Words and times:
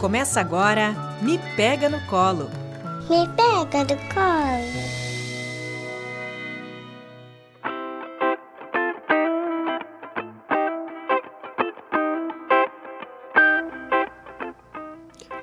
Começa 0.00 0.40
agora 0.40 0.94
Me 1.22 1.38
Pega 1.56 1.88
no 1.88 2.00
Colo. 2.06 2.48
Me 3.08 3.26
pega 3.34 3.84
do 3.84 3.96
colo. 4.12 4.96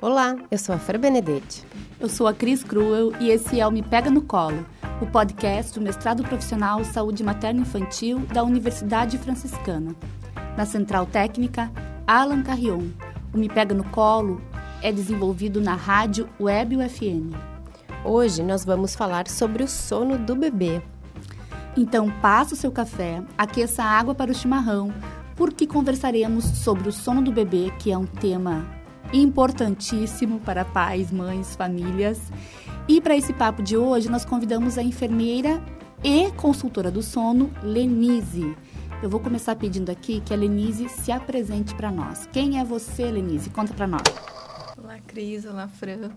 Olá, 0.00 0.36
eu 0.50 0.58
sou 0.58 0.74
a 0.74 0.78
Fer 0.78 0.98
Benedetti. 0.98 1.64
Eu 1.98 2.08
sou 2.08 2.26
a 2.26 2.34
Cris 2.34 2.62
Cruel 2.62 3.12
e 3.20 3.30
esse 3.30 3.58
é 3.58 3.66
o 3.66 3.70
Me 3.70 3.82
Pega 3.82 4.10
no 4.10 4.22
Colo, 4.22 4.66
o 5.00 5.06
podcast 5.06 5.72
do 5.72 5.80
mestrado 5.80 6.22
profissional 6.22 6.84
Saúde 6.84 7.24
Materno 7.24 7.62
Infantil 7.62 8.20
da 8.32 8.42
Universidade 8.42 9.18
Franciscana. 9.18 9.94
Na 10.56 10.64
central 10.64 11.04
técnica, 11.06 11.70
Alan 12.06 12.42
Carrion. 12.42 12.88
O 13.32 13.38
Me 13.38 13.48
Pega 13.48 13.74
no 13.74 13.82
Colo 13.84 14.40
é 14.80 14.92
desenvolvido 14.92 15.60
na 15.60 15.74
rádio 15.74 16.28
Web 16.40 16.76
UFN. 16.76 17.32
Hoje 18.04 18.42
nós 18.42 18.64
vamos 18.64 18.94
falar 18.94 19.26
sobre 19.26 19.64
o 19.64 19.68
sono 19.68 20.16
do 20.16 20.36
bebê. 20.36 20.80
Então, 21.76 22.08
passa 22.20 22.54
o 22.54 22.56
seu 22.56 22.70
café, 22.70 23.20
aqueça 23.36 23.82
a 23.82 23.98
água 23.98 24.14
para 24.14 24.30
o 24.30 24.34
chimarrão, 24.34 24.94
porque 25.34 25.66
conversaremos 25.66 26.44
sobre 26.44 26.88
o 26.88 26.92
sono 26.92 27.20
do 27.20 27.32
bebê, 27.32 27.72
que 27.80 27.90
é 27.90 27.98
um 27.98 28.06
tema 28.06 28.64
importantíssimo 29.12 30.38
para 30.38 30.64
pais, 30.64 31.10
mães, 31.10 31.56
famílias. 31.56 32.20
E 32.86 33.00
para 33.00 33.16
esse 33.16 33.32
papo 33.32 33.60
de 33.60 33.76
hoje, 33.76 34.08
nós 34.08 34.24
convidamos 34.24 34.78
a 34.78 34.82
enfermeira 34.84 35.60
e 36.04 36.30
consultora 36.32 36.92
do 36.92 37.02
sono, 37.02 37.50
Lenise. 37.60 38.54
Eu 39.04 39.10
vou 39.10 39.20
começar 39.20 39.54
pedindo 39.54 39.90
aqui 39.90 40.22
que 40.22 40.32
a 40.32 40.36
Lenise 40.36 40.88
se 40.88 41.12
apresente 41.12 41.74
para 41.74 41.90
nós. 41.90 42.26
Quem 42.32 42.58
é 42.58 42.64
você, 42.64 43.10
Lenise? 43.10 43.50
Conta 43.50 43.74
para 43.74 43.86
nós. 43.86 44.02
Olá, 44.82 44.98
Cris. 45.06 45.44
Olá, 45.44 45.68
Fran. 45.68 46.10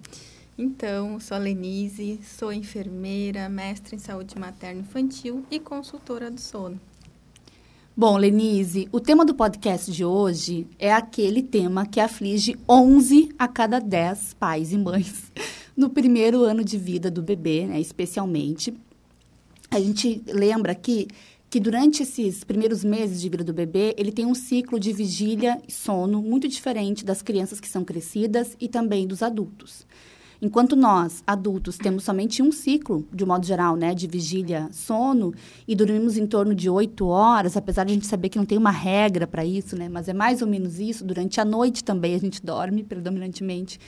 Então, 0.57 1.19
sou 1.19 1.35
a 1.35 1.37
Lenise, 1.37 2.17
sou 2.23 2.49
enfermeira, 2.53 3.49
mestre 3.49 3.97
em 3.97 3.99
saúde 3.99 4.39
materno 4.39 4.79
infantil 4.79 5.45
e 5.51 5.59
consultora 5.59 6.31
do 6.31 6.39
sono. 6.39 6.79
Bom, 7.93 8.15
Lenise, 8.15 8.87
o 8.89 9.01
tema 9.01 9.25
do 9.25 9.35
podcast 9.35 9.91
de 9.91 10.05
hoje 10.05 10.65
é 10.79 10.93
aquele 10.93 11.43
tema 11.43 11.85
que 11.85 11.99
aflige 11.99 12.55
11 12.69 13.35
a 13.37 13.49
cada 13.49 13.79
10 13.79 14.35
pais 14.35 14.71
e 14.71 14.77
mães 14.77 15.29
no 15.75 15.89
primeiro 15.89 16.41
ano 16.45 16.63
de 16.63 16.77
vida 16.77 17.11
do 17.11 17.21
bebê, 17.21 17.65
né, 17.67 17.81
especialmente. 17.81 18.73
A 19.69 19.77
gente 19.77 20.23
lembra 20.25 20.71
aqui 20.71 21.09
que 21.49 21.59
durante 21.59 22.03
esses 22.03 22.43
primeiros 22.43 22.83
meses 22.83 23.21
de 23.21 23.29
vida 23.29 23.43
do 23.43 23.53
bebê, 23.53 23.95
ele 23.97 24.11
tem 24.11 24.25
um 24.25 24.35
ciclo 24.35 24.79
de 24.79 24.91
vigília 24.91 25.61
e 25.67 25.71
sono 25.71 26.21
muito 26.21 26.47
diferente 26.47 27.05
das 27.05 27.21
crianças 27.21 27.59
que 27.59 27.69
são 27.69 27.85
crescidas 27.85 28.55
e 28.59 28.67
também 28.67 29.07
dos 29.07 29.23
adultos. 29.23 29.85
Enquanto 30.39 30.75
nós, 30.75 31.23
adultos, 31.25 31.77
temos 31.77 32.03
somente 32.03 32.43
um 32.43 32.51
ciclo, 32.51 33.07
de 33.11 33.23
um 33.23 33.27
modo 33.27 33.45
geral, 33.45 33.75
né, 33.75 33.95
de 33.95 34.05
vigília, 34.05 34.69
sono, 34.71 35.33
e 35.67 35.75
dormimos 35.75 36.15
em 36.15 36.27
torno 36.27 36.53
de 36.53 36.69
oito 36.69 37.07
horas, 37.07 37.57
apesar 37.57 37.85
de 37.85 37.91
a 37.91 37.95
gente 37.95 38.05
saber 38.05 38.29
que 38.29 38.37
não 38.37 38.45
tem 38.45 38.57
uma 38.57 38.69
regra 38.69 39.25
para 39.25 39.43
isso, 39.43 39.75
né, 39.75 39.89
mas 39.89 40.07
é 40.07 40.13
mais 40.13 40.41
ou 40.43 40.47
menos 40.47 40.79
isso. 40.79 41.03
Durante 41.03 41.41
a 41.41 41.45
noite 41.45 41.83
também 41.83 42.13
a 42.13 42.19
gente 42.19 42.45
dorme, 42.45 42.83
predominantemente. 42.83 43.79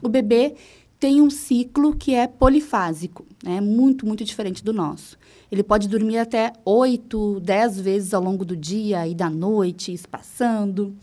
O 0.00 0.08
bebê 0.08 0.54
tem 0.98 1.20
um 1.20 1.28
ciclo 1.28 1.94
que 1.94 2.14
é 2.14 2.26
polifásico, 2.26 3.26
né, 3.42 3.60
muito, 3.60 4.06
muito 4.06 4.24
diferente 4.24 4.64
do 4.64 4.72
nosso. 4.72 5.18
Ele 5.50 5.62
pode 5.62 5.88
dormir 5.88 6.18
até 6.18 6.52
oito, 6.64 7.38
dez 7.40 7.78
vezes 7.78 8.14
ao 8.14 8.22
longo 8.22 8.44
do 8.44 8.56
dia 8.56 9.06
e 9.06 9.14
da 9.14 9.28
noite, 9.28 9.92
espaçando. 9.92 10.96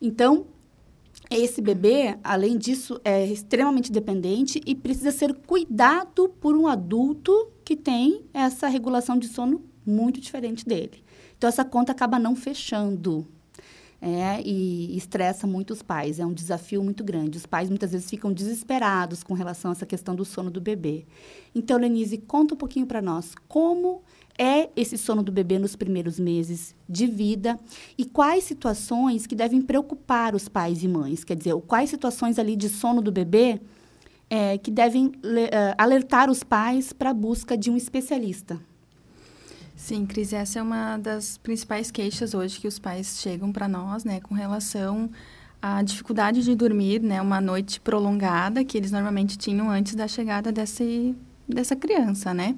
Então, 0.00 0.46
esse 1.30 1.62
bebê, 1.62 2.18
além 2.24 2.58
disso, 2.58 3.00
é 3.04 3.24
extremamente 3.24 3.92
dependente 3.92 4.60
e 4.66 4.74
precisa 4.74 5.12
ser 5.12 5.32
cuidado 5.32 6.28
por 6.40 6.56
um 6.56 6.66
adulto 6.66 7.32
que 7.64 7.76
tem 7.76 8.22
essa 8.34 8.66
regulação 8.66 9.16
de 9.16 9.28
sono 9.28 9.62
muito 9.86 10.20
diferente 10.20 10.66
dele. 10.66 11.04
Então, 11.38 11.48
essa 11.48 11.64
conta 11.64 11.92
acaba 11.92 12.18
não 12.18 12.34
fechando. 12.34 13.26
É, 14.02 14.40
e 14.42 14.96
estressa 14.96 15.46
muito 15.46 15.72
os 15.72 15.82
pais. 15.82 16.18
É 16.18 16.24
um 16.24 16.32
desafio 16.32 16.82
muito 16.82 17.04
grande. 17.04 17.36
Os 17.36 17.44
pais 17.44 17.68
muitas 17.68 17.92
vezes 17.92 18.08
ficam 18.08 18.32
desesperados 18.32 19.22
com 19.22 19.34
relação 19.34 19.70
a 19.70 19.72
essa 19.72 19.84
questão 19.84 20.14
do 20.14 20.24
sono 20.24 20.50
do 20.50 20.58
bebê. 20.58 21.04
Então, 21.54 21.76
Lenise, 21.78 22.16
conta 22.16 22.54
um 22.54 22.56
pouquinho 22.56 22.86
para 22.86 23.02
nós 23.02 23.34
como 23.46 24.02
é 24.38 24.70
esse 24.74 24.96
sono 24.96 25.22
do 25.22 25.30
bebê 25.30 25.58
nos 25.58 25.76
primeiros 25.76 26.18
meses 26.18 26.74
de 26.88 27.06
vida 27.06 27.60
e 27.98 28.06
quais 28.06 28.44
situações 28.44 29.26
que 29.26 29.34
devem 29.34 29.60
preocupar 29.60 30.34
os 30.34 30.48
pais 30.48 30.82
e 30.82 30.88
mães. 30.88 31.22
Quer 31.22 31.36
dizer, 31.36 31.54
quais 31.66 31.90
situações 31.90 32.38
ali 32.38 32.56
de 32.56 32.70
sono 32.70 33.02
do 33.02 33.12
bebê 33.12 33.60
é, 34.30 34.56
que 34.56 34.70
devem 34.70 35.08
uh, 35.08 35.12
alertar 35.76 36.30
os 36.30 36.44
pais 36.44 36.92
para 36.92 37.10
a 37.10 37.14
busca 37.14 37.58
de 37.58 37.68
um 37.70 37.76
especialista. 37.76 38.58
Sim, 39.80 40.04
Cris, 40.04 40.34
essa 40.34 40.58
é 40.58 40.62
uma 40.62 40.98
das 40.98 41.38
principais 41.38 41.90
queixas 41.90 42.34
hoje 42.34 42.60
que 42.60 42.68
os 42.68 42.78
pais 42.78 43.18
chegam 43.18 43.50
para 43.50 43.66
nós, 43.66 44.04
né, 44.04 44.20
com 44.20 44.34
relação 44.34 45.10
à 45.60 45.82
dificuldade 45.82 46.42
de 46.42 46.54
dormir, 46.54 47.00
né, 47.00 47.20
uma 47.20 47.40
noite 47.40 47.80
prolongada 47.80 48.62
que 48.62 48.76
eles 48.76 48.92
normalmente 48.92 49.38
tinham 49.38 49.70
antes 49.70 49.94
da 49.94 50.06
chegada 50.06 50.52
desse, 50.52 51.16
dessa 51.48 51.74
criança, 51.74 52.34
né? 52.34 52.56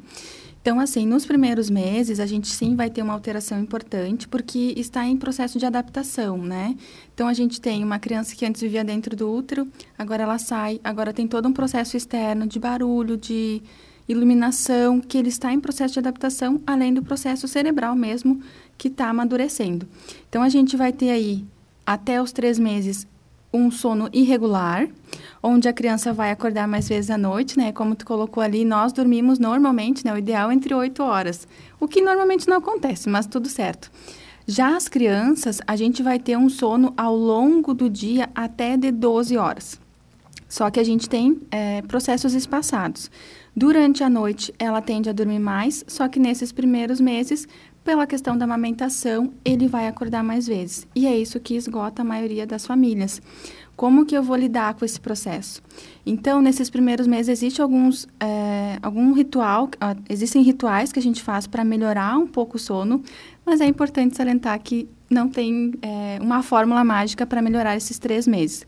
Então, 0.61 0.81
assim, 0.81 1.07
nos 1.07 1.25
primeiros 1.25 1.71
meses, 1.71 2.19
a 2.19 2.27
gente 2.27 2.49
sim 2.49 2.75
vai 2.75 2.91
ter 2.91 3.03
uma 3.03 3.15
alteração 3.15 3.61
importante, 3.61 4.27
porque 4.27 4.75
está 4.77 5.07
em 5.07 5.17
processo 5.17 5.61
de 5.61 5.65
adaptação, 5.65 6.37
né? 6.37 6.77
Então, 7.15 7.29
a 7.29 7.33
gente 7.33 7.61
tem 7.61 7.85
uma 7.85 8.01
criança 8.01 8.35
que 8.35 8.45
antes 8.45 8.61
vivia 8.61 8.85
dentro 8.85 9.15
do 9.15 9.33
útero, 9.33 9.69
agora 9.97 10.25
ela 10.25 10.39
sai, 10.39 10.81
agora 10.83 11.13
tem 11.13 11.29
todo 11.29 11.49
um 11.49 11.53
processo 11.53 11.97
externo 11.97 12.49
de 12.49 12.59
barulho, 12.59 13.17
de 13.17 13.63
iluminação, 14.13 15.01
que 15.01 15.19
ele 15.19 15.29
está 15.29 15.53
em 15.53 15.61
processo 15.61 15.95
de 15.95 15.99
adaptação, 15.99 16.61
além 16.67 16.95
do 16.95 17.03
processo 17.03 17.49
cerebral 17.49 17.97
mesmo, 17.97 18.41
que 18.79 18.89
está 18.89 19.09
amadurecendo. 19.09 19.87
Então, 20.29 20.43
a 20.43 20.49
gente 20.49 20.77
vai 20.77 20.93
ter 20.93 21.11
aí, 21.11 21.45
até 21.85 22.23
os 22.23 22.33
três 22.33 22.59
meses, 22.59 23.07
um 23.53 23.71
sono 23.71 24.09
irregular, 24.13 24.89
onde 25.43 25.69
a 25.69 25.73
criança 25.73 26.13
vai 26.13 26.31
acordar 26.31 26.67
mais 26.67 26.89
vezes 26.89 27.11
à 27.11 27.19
noite, 27.19 27.59
né? 27.59 27.71
Como 27.71 27.95
tu 27.95 28.07
colocou 28.07 28.43
ali, 28.43 28.65
nós 28.65 28.93
dormimos 28.93 29.39
normalmente, 29.39 30.05
né? 30.05 30.15
O 30.15 30.19
ideal 30.19 30.51
é 30.51 30.55
entre 30.55 30.75
8 30.75 31.03
horas, 31.03 31.47
o 31.79 31.87
que 31.87 32.01
normalmente 32.01 32.49
não 32.49 32.57
acontece, 32.57 33.09
mas 33.09 33.27
tudo 33.27 33.49
certo. 33.49 33.91
Já 34.47 34.77
as 34.77 34.89
crianças, 34.89 35.61
a 35.67 35.77
gente 35.77 36.03
vai 36.03 36.19
ter 36.19 36.37
um 36.37 36.49
sono 36.49 36.93
ao 36.97 37.15
longo 37.15 37.75
do 37.75 37.89
dia 37.89 38.31
até 38.35 38.77
de 38.77 38.91
12 38.91 39.37
horas. 39.37 39.81
Só 40.49 40.71
que 40.71 40.81
a 40.81 40.85
gente 40.85 41.09
tem 41.09 41.41
é, 41.51 41.81
processos 41.83 42.35
espaçados. 42.35 43.11
Durante 43.55 44.03
a 44.03 44.09
noite, 44.09 44.53
ela 44.59 44.81
tende 44.81 45.11
a 45.11 45.13
dormir 45.13 45.39
mais, 45.39 45.85
só 45.87 46.09
que 46.09 46.19
nesses 46.19 46.51
primeiros 46.53 47.01
meses, 47.01 47.47
pela 47.85 48.07
questão 48.07 48.37
da 48.37 48.47
amamentação, 48.47 49.31
ele 49.45 49.69
vai 49.69 49.87
acordar 49.87 50.25
mais 50.25 50.47
vezes. 50.47 50.87
E 50.95 51.07
é 51.07 51.17
isso 51.17 51.39
que 51.39 51.55
esgota 51.55 52.01
a 52.01 52.05
maioria 52.05 52.47
das 52.47 52.65
famílias. 52.65 53.21
Como 53.77 54.07
que 54.07 54.17
eu 54.17 54.23
vou 54.23 54.37
lidar 54.37 54.75
com 54.75 54.85
esse 54.85 54.99
processo? 54.99 55.63
Então, 56.07 56.41
nesses 56.41 56.71
primeiros 56.71 57.07
meses, 57.07 57.29
existe 57.29 57.61
alguns, 57.61 58.09
é, 58.19 58.79
algum 58.81 59.13
ritual, 59.13 59.69
existem 60.09 60.43
rituais 60.43 60.91
que 60.91 60.99
a 60.99 61.03
gente 61.03 61.23
faz 61.23 61.47
para 61.47 61.63
melhorar 61.63 62.17
um 62.17 62.27
pouco 62.27 62.57
o 62.57 62.61
sono, 62.61 63.03
mas 63.45 63.61
é 63.61 63.67
importante 63.67 64.17
salientar 64.17 64.59
que 64.63 64.89
não 65.11 65.29
tem 65.29 65.75
é, 65.83 66.19
uma 66.23 66.43
fórmula 66.43 66.83
mágica 66.85 67.27
para 67.27 67.43
melhorar 67.43 67.77
esses 67.77 67.99
três 67.99 68.27
meses. 68.27 68.67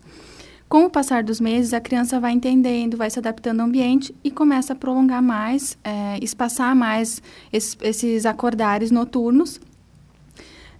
Com 0.74 0.86
o 0.86 0.90
passar 0.90 1.22
dos 1.22 1.40
meses, 1.40 1.72
a 1.72 1.80
criança 1.80 2.18
vai 2.18 2.32
entendendo, 2.32 2.96
vai 2.96 3.08
se 3.08 3.16
adaptando 3.16 3.60
ao 3.60 3.66
ambiente 3.68 4.12
e 4.24 4.28
começa 4.28 4.72
a 4.72 4.76
prolongar 4.76 5.22
mais, 5.22 5.78
é, 5.84 6.18
espaçar 6.20 6.74
mais 6.74 7.22
esses, 7.52 7.78
esses 7.80 8.26
acordares 8.26 8.90
noturnos. 8.90 9.60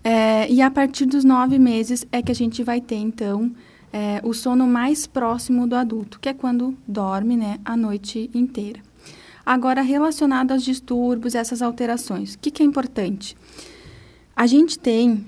É, 0.03 0.51
e 0.51 0.61
a 0.61 0.69
partir 0.69 1.07
dos 1.07 1.23
nove 1.23 1.61
meses 1.61 2.05
é 2.11 2.21
que 2.21 2.33
a 2.33 2.35
gente 2.35 2.61
vai 2.65 2.81
ter, 2.81 2.97
então, 2.97 3.55
é, 3.93 4.21
o 4.25 4.35
sono 4.35 4.67
mais 4.67 5.07
próximo 5.07 5.65
do 5.65 5.77
adulto, 5.77 6.19
que 6.19 6.29
é 6.29 6.35
quando 6.35 6.77
dorme 6.89 7.37
né, 7.37 7.61
a 7.65 7.77
noite 7.77 8.29
inteira. 8.35 8.81
Agora, 9.47 9.81
relacionado 9.81 10.51
aos 10.51 10.65
distúrbios, 10.65 11.37
essas 11.37 11.63
alterações, 11.63 12.35
o 12.35 12.41
que, 12.41 12.51
que 12.51 12.65
é 12.65 12.67
importante? 12.67 13.37
A 14.35 14.49
gente 14.49 14.77
tem 14.77 15.25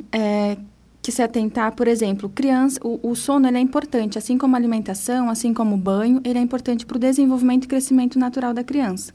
que 1.06 1.12
se 1.12 1.22
atentar, 1.22 1.72
por 1.72 1.86
exemplo, 1.86 2.28
criança, 2.28 2.80
o, 2.82 2.98
o 3.00 3.14
sono 3.14 3.46
é 3.46 3.60
importante, 3.60 4.18
assim 4.18 4.36
como 4.36 4.56
a 4.56 4.58
alimentação, 4.58 5.30
assim 5.30 5.54
como 5.54 5.76
o 5.76 5.78
banho, 5.78 6.20
ele 6.24 6.36
é 6.36 6.42
importante 6.42 6.84
para 6.84 6.96
o 6.96 6.98
desenvolvimento 6.98 7.62
e 7.62 7.68
crescimento 7.68 8.18
natural 8.18 8.52
da 8.52 8.64
criança. 8.64 9.12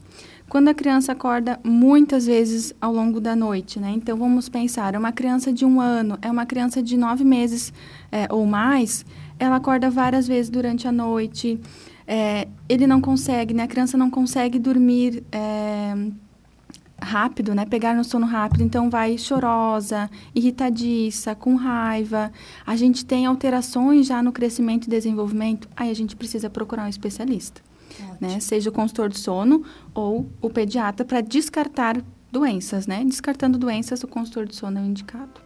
Quando 0.48 0.68
a 0.68 0.74
criança 0.74 1.12
acorda 1.12 1.60
muitas 1.62 2.24
vezes 2.24 2.72
ao 2.80 2.94
longo 2.94 3.20
da 3.20 3.36
noite, 3.36 3.78
né? 3.78 3.92
Então 3.94 4.16
vamos 4.16 4.48
pensar, 4.48 4.94
é 4.94 4.98
uma 4.98 5.12
criança 5.12 5.52
de 5.52 5.66
um 5.66 5.82
ano, 5.82 6.18
é 6.22 6.30
uma 6.30 6.46
criança 6.46 6.82
de 6.82 6.96
nove 6.96 7.24
meses 7.24 7.74
é, 8.10 8.26
ou 8.30 8.46
mais, 8.46 9.04
ela 9.38 9.56
acorda 9.56 9.90
várias 9.90 10.26
vezes 10.26 10.48
durante 10.48 10.88
a 10.88 10.92
noite, 10.92 11.60
é, 12.06 12.48
ele 12.70 12.86
não 12.86 13.02
consegue, 13.02 13.52
né? 13.52 13.64
A 13.64 13.68
criança 13.68 13.98
não 13.98 14.08
consegue 14.08 14.58
dormir 14.58 15.22
é, 15.30 15.94
rápido, 17.02 17.54
né? 17.54 17.66
Pegar 17.66 17.94
no 17.94 18.04
sono 18.04 18.26
rápido, 18.26 18.62
então 18.62 18.88
vai 18.88 19.18
chorosa, 19.18 20.08
irritadiça, 20.34 21.34
com 21.34 21.56
raiva. 21.56 22.32
A 22.64 22.76
gente 22.76 23.04
tem 23.04 23.26
alterações 23.26 24.06
já 24.06 24.22
no 24.22 24.32
crescimento 24.32 24.86
e 24.86 24.90
desenvolvimento, 24.90 25.68
aí 25.76 25.90
a 25.90 25.94
gente 25.94 26.16
precisa 26.16 26.48
procurar 26.48 26.84
um 26.84 26.88
especialista, 26.88 27.60
né? 28.20 28.40
Seja 28.40 28.70
o 28.70 28.72
consultor 28.72 29.08
de 29.08 29.18
sono 29.18 29.64
ou 29.94 30.30
o 30.40 30.48
pediatra 30.48 31.04
para 31.04 31.20
descartar 31.20 32.02
doenças, 32.30 32.86
né? 32.86 33.04
Descartando 33.04 33.58
doenças, 33.58 34.02
o 34.02 34.08
consultor 34.08 34.46
de 34.46 34.54
sono 34.54 34.78
é 34.78 34.82
o 34.82 34.86
indicado. 34.86 35.40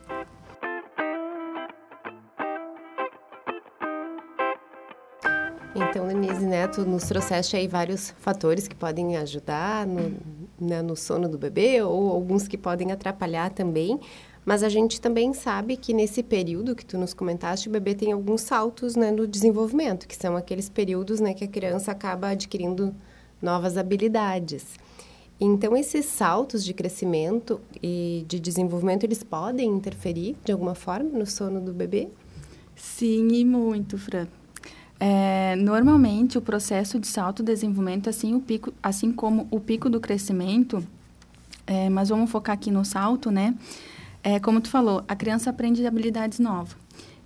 Então, 5.74 6.08
Denise, 6.08 6.46
tu 6.74 6.86
nos 6.86 7.04
trouxeste 7.04 7.54
aí 7.54 7.68
vários 7.68 8.10
fatores 8.18 8.66
que 8.66 8.74
podem 8.74 9.14
ajudar 9.18 9.86
no, 9.86 10.45
né, 10.60 10.82
no 10.82 10.96
sono 10.96 11.28
do 11.28 11.38
bebê 11.38 11.82
ou 11.82 12.10
alguns 12.10 12.48
que 12.48 12.56
podem 12.56 12.92
atrapalhar 12.92 13.50
também. 13.50 14.00
Mas 14.44 14.62
a 14.62 14.68
gente 14.68 15.00
também 15.00 15.32
sabe 15.32 15.76
que 15.76 15.92
nesse 15.92 16.22
período 16.22 16.76
que 16.76 16.86
tu 16.86 16.96
nos 16.96 17.12
comentaste, 17.12 17.68
o 17.68 17.72
bebê 17.72 17.94
tem 17.94 18.12
alguns 18.12 18.42
saltos 18.42 18.94
né, 18.94 19.10
no 19.10 19.26
desenvolvimento, 19.26 20.06
que 20.06 20.14
são 20.14 20.36
aqueles 20.36 20.68
períodos 20.68 21.18
né, 21.18 21.34
que 21.34 21.44
a 21.44 21.48
criança 21.48 21.90
acaba 21.90 22.28
adquirindo 22.28 22.94
novas 23.42 23.76
habilidades. 23.76 24.78
Então, 25.40 25.76
esses 25.76 26.06
saltos 26.06 26.64
de 26.64 26.72
crescimento 26.72 27.60
e 27.82 28.24
de 28.26 28.40
desenvolvimento, 28.40 29.04
eles 29.04 29.22
podem 29.22 29.68
interferir 29.68 30.36
de 30.44 30.52
alguma 30.52 30.74
forma 30.74 31.10
no 31.10 31.26
sono 31.26 31.60
do 31.60 31.72
bebê? 31.72 32.08
Sim, 32.74 33.28
e 33.32 33.44
muito, 33.44 33.98
Fran. 33.98 34.28
É, 34.98 35.56
normalmente, 35.56 36.38
o 36.38 36.40
processo 36.40 36.98
de 36.98 37.06
salto 37.06 37.42
desenvolvimento, 37.42 38.08
assim, 38.08 38.34
o 38.34 38.40
pico, 38.40 38.72
assim 38.82 39.12
como 39.12 39.46
o 39.50 39.60
pico 39.60 39.90
do 39.90 40.00
crescimento, 40.00 40.82
é, 41.66 41.90
mas 41.90 42.08
vamos 42.08 42.30
focar 42.30 42.54
aqui 42.54 42.70
no 42.70 42.84
salto, 42.84 43.30
né? 43.30 43.54
É, 44.22 44.40
como 44.40 44.60
tu 44.60 44.68
falou, 44.68 45.04
a 45.06 45.14
criança 45.14 45.50
aprende 45.50 45.86
habilidades 45.86 46.38
novas. 46.38 46.76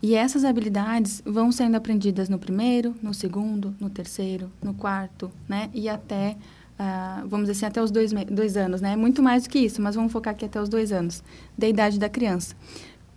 E 0.02 0.14
essas 0.14 0.44
habilidades 0.44 1.22
vão 1.26 1.52
sendo 1.52 1.76
aprendidas 1.76 2.28
no 2.28 2.38
primeiro, 2.38 2.94
no 3.02 3.12
segundo, 3.12 3.74
no 3.78 3.90
terceiro, 3.90 4.50
no 4.62 4.72
quarto, 4.72 5.30
né? 5.46 5.68
E 5.74 5.90
até, 5.90 6.36
uh, 6.78 7.28
vamos 7.28 7.46
dizer 7.46 7.52
assim, 7.52 7.66
até 7.66 7.82
os 7.82 7.90
dois, 7.90 8.10
dois 8.30 8.56
anos, 8.56 8.80
né? 8.80 8.96
Muito 8.96 9.22
mais 9.22 9.42
do 9.42 9.50
que 9.50 9.58
isso, 9.58 9.82
mas 9.82 9.94
vamos 9.94 10.10
focar 10.10 10.32
aqui 10.32 10.46
até 10.46 10.60
os 10.60 10.70
dois 10.70 10.90
anos 10.90 11.22
da 11.56 11.68
idade 11.68 11.98
da 11.98 12.08
criança. 12.08 12.56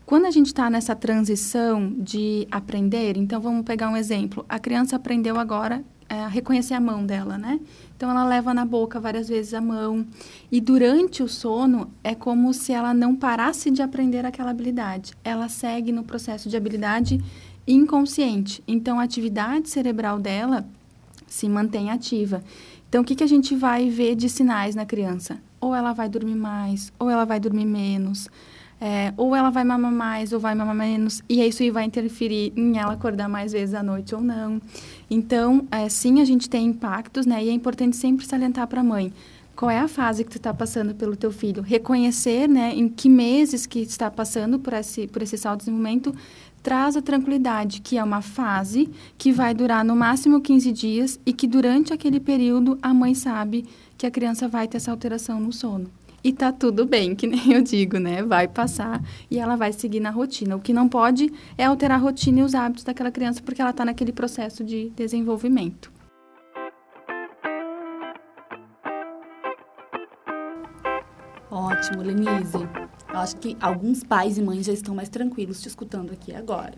Quando 0.06 0.26
a 0.26 0.32
gente 0.32 0.48
está 0.48 0.70
nessa 0.70 0.96
transição 0.96 1.94
de 1.98 2.46
aprender, 2.52 3.16
então 3.18 3.40
vamos 3.40 3.64
pegar 3.64 3.90
um 3.90 3.96
exemplo. 3.96 4.46
A 4.50 4.60
criança 4.60 4.98
aprendeu 4.98 5.40
agora 5.40 5.84
é, 6.10 6.16
a 6.16 6.28
reconhecer 6.28 6.74
a 6.74 6.80
mão 6.80 7.06
dela, 7.06 7.38
né? 7.38 7.58
Então 7.96 8.12
ela 8.12 8.26
leva 8.26 8.54
na 8.54 8.66
boca 8.66 9.00
várias 9.00 9.30
vezes 9.30 9.54
a 9.54 9.62
mão. 9.62 10.06
E 10.52 10.60
durante 10.60 11.24
o 11.24 11.28
sono 11.30 11.90
é 12.04 12.14
como 12.14 12.54
se 12.54 12.74
ela 12.74 12.94
não 12.94 13.16
parasse 13.16 13.72
de 13.72 13.82
aprender 13.82 14.26
aquela 14.26 14.52
habilidade. 14.52 15.14
Ela 15.24 15.48
segue 15.48 15.94
no 15.94 16.04
processo 16.04 16.50
de 16.50 16.58
habilidade 16.58 17.24
inconsciente. 17.66 18.62
Então 18.68 19.00
a 19.00 19.04
atividade 19.04 19.70
cerebral 19.70 20.20
dela 20.20 20.68
se 21.26 21.48
mantém 21.48 21.90
ativa. 21.90 22.44
Então 22.90 23.02
o 23.02 23.06
que, 23.06 23.16
que 23.16 23.24
a 23.24 23.28
gente 23.28 23.56
vai 23.56 23.90
ver 23.90 24.16
de 24.16 24.28
sinais 24.28 24.76
na 24.76 24.86
criança? 24.86 25.40
Ou 25.62 25.74
ela 25.74 25.94
vai 25.94 26.10
dormir 26.10 26.36
mais, 26.36 26.92
ou 27.00 27.10
ela 27.10 27.24
vai 27.24 27.40
dormir 27.40 27.66
menos. 27.66 28.30
É, 28.85 29.13
ou 29.15 29.33
ela 29.33 29.50
vai 29.50 29.63
mamar 29.63 29.94
mais 29.94 30.33
ou 30.33 30.41
vai 30.41 30.53
mamar 30.53 30.75
menos, 30.75 31.21
e 31.30 31.41
isso 31.41 31.63
vai 31.71 31.85
interferir 31.85 32.51
em 32.53 32.77
ela 32.77 32.91
acordar 32.91 33.30
mais 33.30 33.53
vezes 33.53 33.74
à 33.74 33.81
noite 33.81 34.13
ou 34.13 34.19
não. 34.19 34.62
Então, 35.09 35.65
é, 35.71 35.88
sim, 35.88 36.19
a 36.19 36.25
gente 36.25 36.50
tem 36.50 36.65
impactos, 36.65 37.25
né? 37.25 37.41
E 37.45 37.47
é 37.47 37.53
importante 37.53 37.95
sempre 37.95 38.25
salientar 38.25 38.68
para 38.68 38.81
a 38.81 38.83
mãe 38.83 39.13
qual 39.56 39.71
é 39.71 39.80
a 39.80 39.88
fase 39.88 40.25
que 40.25 40.31
tu 40.31 40.35
está 40.35 40.53
passando 40.53 40.94
pelo 40.94 41.15
teu 41.15 41.31
filho, 41.31 41.63
reconhecer, 41.63 42.50
né, 42.50 42.74
em 42.75 42.89
que 42.89 43.07
meses 43.07 43.65
que 43.65 43.80
está 43.80 44.12
passando 44.12 44.59
por 44.59 44.74
esse 44.74 45.07
por 45.07 45.21
esse 45.21 45.38
salto 45.38 45.59
de 45.59 45.65
desenvolvimento, 45.68 46.13
traz 46.62 46.97
a 46.97 47.01
tranquilidade 47.01 47.80
que 47.80 47.97
é 47.97 48.03
uma 48.03 48.21
fase 48.21 48.89
que 49.18 49.31
vai 49.31 49.53
durar 49.53 49.85
no 49.85 49.95
máximo 49.95 50.41
15 50.41 50.71
dias 50.74 51.19
e 51.25 51.31
que 51.31 51.47
durante 51.47 51.94
aquele 51.94 52.19
período 52.19 52.77
a 52.81 52.94
mãe 52.94 53.15
sabe 53.15 53.63
que 53.97 54.06
a 54.06 54.12
criança 54.12 54.45
vai 54.50 54.68
ter 54.68 54.75
essa 54.75 54.91
alteração 54.91 55.39
no 55.39 55.53
sono. 55.53 55.89
E 56.24 56.31
tá 56.31 56.54
tudo 56.54 56.86
bem, 56.86 57.14
que 57.16 57.28
nem 57.28 57.52
eu 57.52 57.62
digo, 57.62 57.98
né? 57.98 58.24
Vai 58.24 58.48
passar 58.48 59.04
e 59.30 59.38
ela 59.38 59.58
vai 59.58 59.74
seguir 59.74 60.00
na 60.00 60.10
rotina. 60.10 60.56
O 60.56 60.62
que 60.62 60.72
não 60.72 60.88
pode 60.88 61.30
é 61.58 61.66
alterar 61.66 62.00
a 62.00 62.02
rotina 62.02 62.40
e 62.40 62.44
os 62.44 62.56
hábitos 62.56 62.86
daquela 62.86 63.12
criança 63.12 63.42
porque 63.44 63.62
ela 63.62 63.72
está 63.72 63.84
naquele 63.84 64.14
processo 64.14 64.64
de 64.64 64.90
desenvolvimento. 64.92 65.92
Ótimo, 71.52 72.02
Lenise. 72.02 72.58
Eu 73.10 73.19
acho 73.19 73.36
que 73.36 73.58
alguns 73.60 74.02
pais 74.04 74.38
e 74.38 74.42
mães 74.42 74.66
já 74.66 74.74
estão 74.74 74.96
mais 74.96 75.10
tranquilos 75.10 75.62
te 75.62 75.68
escutando 75.68 76.14
aqui 76.14 76.34
agora. 76.34 76.76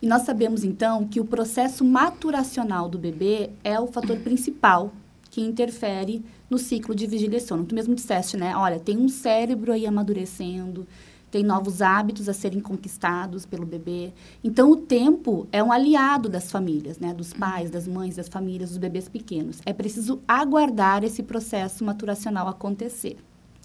E 0.00 0.06
nós 0.06 0.22
sabemos, 0.22 0.62
então, 0.62 1.08
que 1.08 1.18
o 1.18 1.24
processo 1.24 1.84
maturacional 1.84 2.88
do 2.88 2.98
bebê 2.98 3.50
é 3.64 3.80
o 3.80 3.86
fator 3.86 4.18
principal 4.18 4.92
que 5.34 5.40
interfere 5.40 6.24
no 6.48 6.58
ciclo 6.58 6.94
de 6.94 7.08
vigília 7.08 7.38
e 7.38 7.40
sono. 7.40 7.64
Tu 7.64 7.74
mesmo 7.74 7.92
disseste, 7.92 8.36
né? 8.36 8.56
Olha, 8.56 8.78
tem 8.78 8.96
um 8.96 9.08
cérebro 9.08 9.72
aí 9.72 9.84
amadurecendo, 9.84 10.86
tem 11.28 11.42
novos 11.42 11.82
hábitos 11.82 12.28
a 12.28 12.32
serem 12.32 12.60
conquistados 12.60 13.44
pelo 13.44 13.66
bebê. 13.66 14.12
Então, 14.44 14.70
o 14.70 14.76
tempo 14.76 15.48
é 15.50 15.60
um 15.60 15.72
aliado 15.72 16.28
das 16.28 16.52
famílias, 16.52 17.00
né? 17.00 17.12
Dos 17.12 17.32
pais, 17.32 17.68
das 17.68 17.88
mães, 17.88 18.14
das 18.14 18.28
famílias, 18.28 18.70
dos 18.70 18.78
bebês 18.78 19.08
pequenos. 19.08 19.60
É 19.66 19.72
preciso 19.72 20.22
aguardar 20.28 21.02
esse 21.02 21.20
processo 21.20 21.84
maturacional 21.84 22.46
acontecer. 22.46 23.16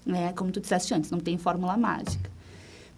Né? 0.04 0.32
Como 0.32 0.50
tu 0.50 0.60
disseste 0.60 0.92
antes, 0.92 1.12
não 1.12 1.20
tem 1.20 1.38
fórmula 1.38 1.76
mágica. 1.76 2.28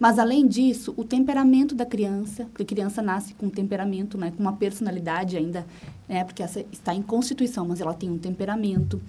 Mas, 0.03 0.19
além 0.19 0.45
disso, 0.45 0.93
o 0.97 1.05
temperamento 1.05 1.73
da 1.73 1.85
criança, 1.85 2.43
porque 2.51 2.63
a 2.63 2.65
criança 2.65 3.01
nasce 3.01 3.33
com 3.35 3.45
um 3.45 3.49
temperamento, 3.49 4.17
né, 4.17 4.33
com 4.35 4.43
uma 4.43 4.51
personalidade 4.51 5.37
ainda, 5.37 5.65
né, 6.09 6.25
porque 6.25 6.43
essa 6.43 6.59
está 6.73 6.93
em 6.93 7.01
constituição, 7.01 7.65
mas 7.65 7.79
ela 7.79 7.93
tem 7.93 8.09
um 8.09 8.17
temperamento. 8.17 9.01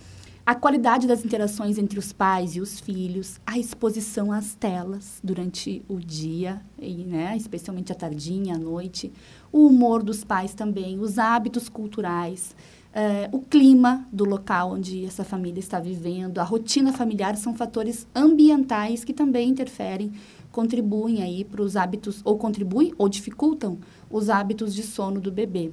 A 0.47 0.55
qualidade 0.55 1.09
das 1.09 1.25
interações 1.25 1.79
entre 1.79 1.99
os 1.99 2.13
pais 2.13 2.55
e 2.55 2.61
os 2.61 2.79
filhos, 2.79 3.41
a 3.45 3.59
exposição 3.59 4.31
às 4.31 4.55
telas 4.55 5.19
durante 5.21 5.83
o 5.89 5.97
dia, 5.99 6.63
e, 6.79 6.93
né, 7.03 7.37
especialmente 7.37 7.91
à 7.91 7.95
tardinha, 7.97 8.55
à 8.55 8.59
noite, 8.59 9.13
o 9.51 9.67
humor 9.67 10.01
dos 10.01 10.23
pais 10.23 10.55
também, 10.55 11.01
os 11.01 11.19
hábitos 11.19 11.69
culturais, 11.69 12.55
eh, 12.93 13.29
o 13.33 13.41
clima 13.41 14.07
do 14.13 14.25
local 14.25 14.71
onde 14.71 15.05
essa 15.05 15.25
família 15.25 15.59
está 15.59 15.81
vivendo, 15.81 16.39
a 16.39 16.45
rotina 16.45 16.93
familiar 16.93 17.37
são 17.37 17.53
fatores 17.53 18.07
ambientais 18.15 19.03
que 19.03 19.13
também 19.13 19.49
interferem, 19.49 20.13
contribuem 20.55 21.21
aí 21.21 21.45
para 21.45 21.61
os 21.61 21.77
hábitos, 21.77 22.21
ou 22.25 22.39
contribuem 22.39 22.95
ou 22.97 23.09
dificultam 23.09 23.77
os 24.09 24.31
hábitos 24.31 24.73
de 24.73 24.85
sono 24.85 25.21
do 25.21 25.33
bebê. 25.33 25.73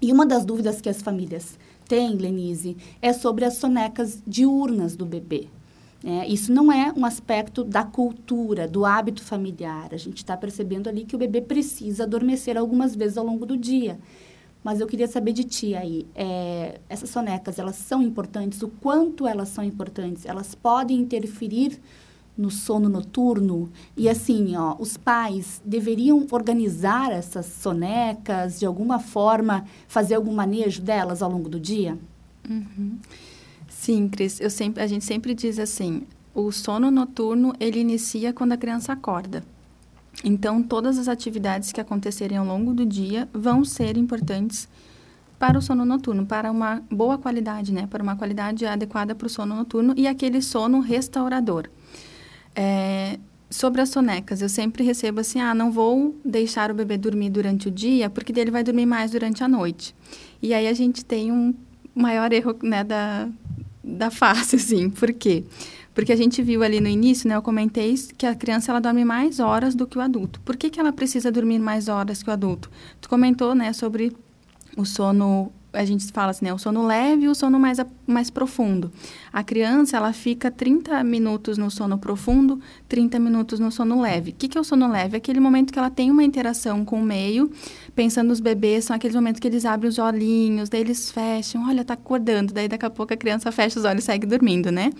E 0.00 0.12
uma 0.12 0.26
das 0.26 0.44
dúvidas 0.44 0.80
que 0.80 0.88
as 0.88 1.00
famílias 1.00 1.56
tem, 1.86 2.16
Lenise, 2.16 2.76
é 3.00 3.12
sobre 3.12 3.44
as 3.44 3.58
sonecas 3.58 4.20
diurnas 4.26 4.96
do 4.96 5.06
bebê. 5.06 5.46
É, 6.04 6.26
isso 6.26 6.52
não 6.52 6.72
é 6.72 6.92
um 6.96 7.04
aspecto 7.04 7.62
da 7.62 7.84
cultura, 7.84 8.66
do 8.66 8.84
hábito 8.84 9.22
familiar. 9.22 9.90
A 9.92 9.96
gente 9.96 10.16
está 10.16 10.36
percebendo 10.36 10.88
ali 10.88 11.04
que 11.04 11.14
o 11.14 11.18
bebê 11.18 11.40
precisa 11.40 12.02
adormecer 12.02 12.58
algumas 12.58 12.96
vezes 12.96 13.16
ao 13.16 13.24
longo 13.24 13.46
do 13.46 13.56
dia. 13.56 14.00
Mas 14.64 14.80
eu 14.80 14.86
queria 14.88 15.06
saber 15.06 15.32
de 15.32 15.44
ti 15.44 15.76
aí, 15.76 16.06
é, 16.12 16.80
essas 16.88 17.08
sonecas, 17.08 17.56
elas 17.56 17.76
são 17.76 18.02
importantes? 18.02 18.62
O 18.62 18.68
quanto 18.68 19.28
elas 19.28 19.48
são 19.48 19.62
importantes? 19.62 20.26
Elas 20.26 20.56
podem 20.56 20.98
interferir 20.98 21.80
no 22.36 22.50
sono 22.50 22.88
noturno. 22.88 23.70
E 23.96 24.08
assim, 24.08 24.56
ó, 24.56 24.76
os 24.78 24.96
pais 24.96 25.60
deveriam 25.64 26.26
organizar 26.30 27.12
essas 27.12 27.46
sonecas, 27.46 28.58
de 28.58 28.66
alguma 28.66 28.98
forma, 28.98 29.64
fazer 29.88 30.14
algum 30.14 30.32
manejo 30.32 30.82
delas 30.82 31.22
ao 31.22 31.30
longo 31.30 31.48
do 31.48 31.60
dia? 31.60 31.98
Uhum. 32.48 32.98
Sim, 33.68 34.08
Cris, 34.08 34.40
eu 34.40 34.50
sempre, 34.50 34.82
a 34.82 34.86
gente 34.86 35.04
sempre 35.04 35.34
diz 35.34 35.58
assim, 35.58 36.02
o 36.34 36.50
sono 36.50 36.90
noturno, 36.90 37.52
ele 37.58 37.80
inicia 37.80 38.32
quando 38.32 38.52
a 38.52 38.56
criança 38.56 38.92
acorda. 38.92 39.44
Então, 40.24 40.62
todas 40.62 40.98
as 40.98 41.08
atividades 41.08 41.72
que 41.72 41.80
acontecerem 41.80 42.38
ao 42.38 42.46
longo 42.46 42.72
do 42.72 42.84
dia 42.84 43.28
vão 43.32 43.64
ser 43.64 43.96
importantes 43.96 44.68
para 45.38 45.58
o 45.58 45.62
sono 45.62 45.84
noturno, 45.84 46.24
para 46.24 46.50
uma 46.50 46.82
boa 46.88 47.18
qualidade, 47.18 47.72
né? 47.72 47.88
Para 47.88 48.02
uma 48.02 48.14
qualidade 48.14 48.64
adequada 48.64 49.14
para 49.14 49.26
o 49.26 49.30
sono 49.30 49.56
noturno 49.56 49.92
e 49.96 50.06
aquele 50.06 50.40
sono 50.40 50.78
restaurador. 50.78 51.68
É, 52.54 53.18
sobre 53.52 53.80
as 53.80 53.90
sonecas, 53.90 54.42
eu 54.42 54.48
sempre 54.48 54.82
recebo 54.82 55.20
assim, 55.20 55.40
ah, 55.40 55.54
não 55.54 55.70
vou 55.70 56.16
deixar 56.24 56.70
o 56.70 56.74
bebê 56.74 56.96
dormir 56.96 57.30
durante 57.30 57.68
o 57.68 57.70
dia, 57.70 58.08
porque 58.08 58.32
dele 58.32 58.50
vai 58.50 58.64
dormir 58.64 58.86
mais 58.86 59.10
durante 59.10 59.44
a 59.44 59.48
noite. 59.48 59.94
E 60.40 60.54
aí 60.54 60.66
a 60.66 60.72
gente 60.72 61.04
tem 61.04 61.30
um 61.30 61.54
maior 61.94 62.32
erro, 62.32 62.56
né, 62.62 62.82
da, 62.82 63.28
da 63.84 64.10
face, 64.10 64.56
assim. 64.56 64.88
Por 64.90 65.12
quê? 65.12 65.44
Porque 65.94 66.12
a 66.12 66.16
gente 66.16 66.42
viu 66.42 66.62
ali 66.62 66.80
no 66.80 66.88
início, 66.88 67.28
né, 67.28 67.36
eu 67.36 67.42
comentei 67.42 67.94
que 68.16 68.24
a 68.24 68.34
criança 68.34 68.72
ela 68.72 68.80
dorme 68.80 69.04
mais 69.04 69.38
horas 69.38 69.74
do 69.74 69.86
que 69.86 69.98
o 69.98 70.00
adulto. 70.00 70.40
Por 70.40 70.56
que, 70.56 70.70
que 70.70 70.80
ela 70.80 70.92
precisa 70.92 71.30
dormir 71.30 71.58
mais 71.58 71.88
horas 71.88 72.22
que 72.22 72.30
o 72.30 72.32
adulto? 72.32 72.70
Tu 73.00 73.08
comentou, 73.08 73.54
né, 73.54 73.72
sobre 73.72 74.16
o 74.76 74.86
sono 74.86 75.52
a 75.72 75.84
gente 75.84 76.12
fala 76.12 76.30
assim, 76.30 76.44
né, 76.44 76.52
o 76.52 76.58
sono 76.58 76.86
leve 76.86 77.24
e 77.24 77.28
o 77.28 77.34
sono 77.34 77.58
mais, 77.58 77.78
mais 78.06 78.28
profundo. 78.30 78.92
A 79.32 79.42
criança, 79.42 79.96
ela 79.96 80.12
fica 80.12 80.50
30 80.50 81.02
minutos 81.02 81.56
no 81.56 81.70
sono 81.70 81.96
profundo, 81.98 82.60
30 82.88 83.18
minutos 83.18 83.58
no 83.58 83.72
sono 83.72 84.00
leve. 84.00 84.32
O 84.32 84.34
que, 84.34 84.48
que 84.48 84.58
é 84.58 84.60
o 84.60 84.64
sono 84.64 84.90
leve? 84.90 85.16
É 85.16 85.18
aquele 85.18 85.40
momento 85.40 85.72
que 85.72 85.78
ela 85.78 85.90
tem 85.90 86.10
uma 86.10 86.22
interação 86.22 86.84
com 86.84 87.00
o 87.00 87.04
meio, 87.04 87.50
pensando 87.94 88.28
nos 88.28 88.40
bebês, 88.40 88.84
são 88.84 88.94
aqueles 88.94 89.14
momentos 89.14 89.40
que 89.40 89.48
eles 89.48 89.64
abrem 89.64 89.88
os 89.88 89.98
olhinhos, 89.98 90.68
daí 90.68 90.82
eles 90.82 91.10
fecham, 91.10 91.66
olha, 91.66 91.84
tá 91.84 91.94
acordando, 91.94 92.52
daí 92.52 92.68
daqui 92.68 92.84
a 92.84 92.90
pouco 92.90 93.14
a 93.14 93.16
criança 93.16 93.50
fecha 93.50 93.78
os 93.78 93.84
olhos 93.84 94.04
e 94.04 94.06
segue 94.06 94.26
dormindo, 94.26 94.70
né? 94.70 94.90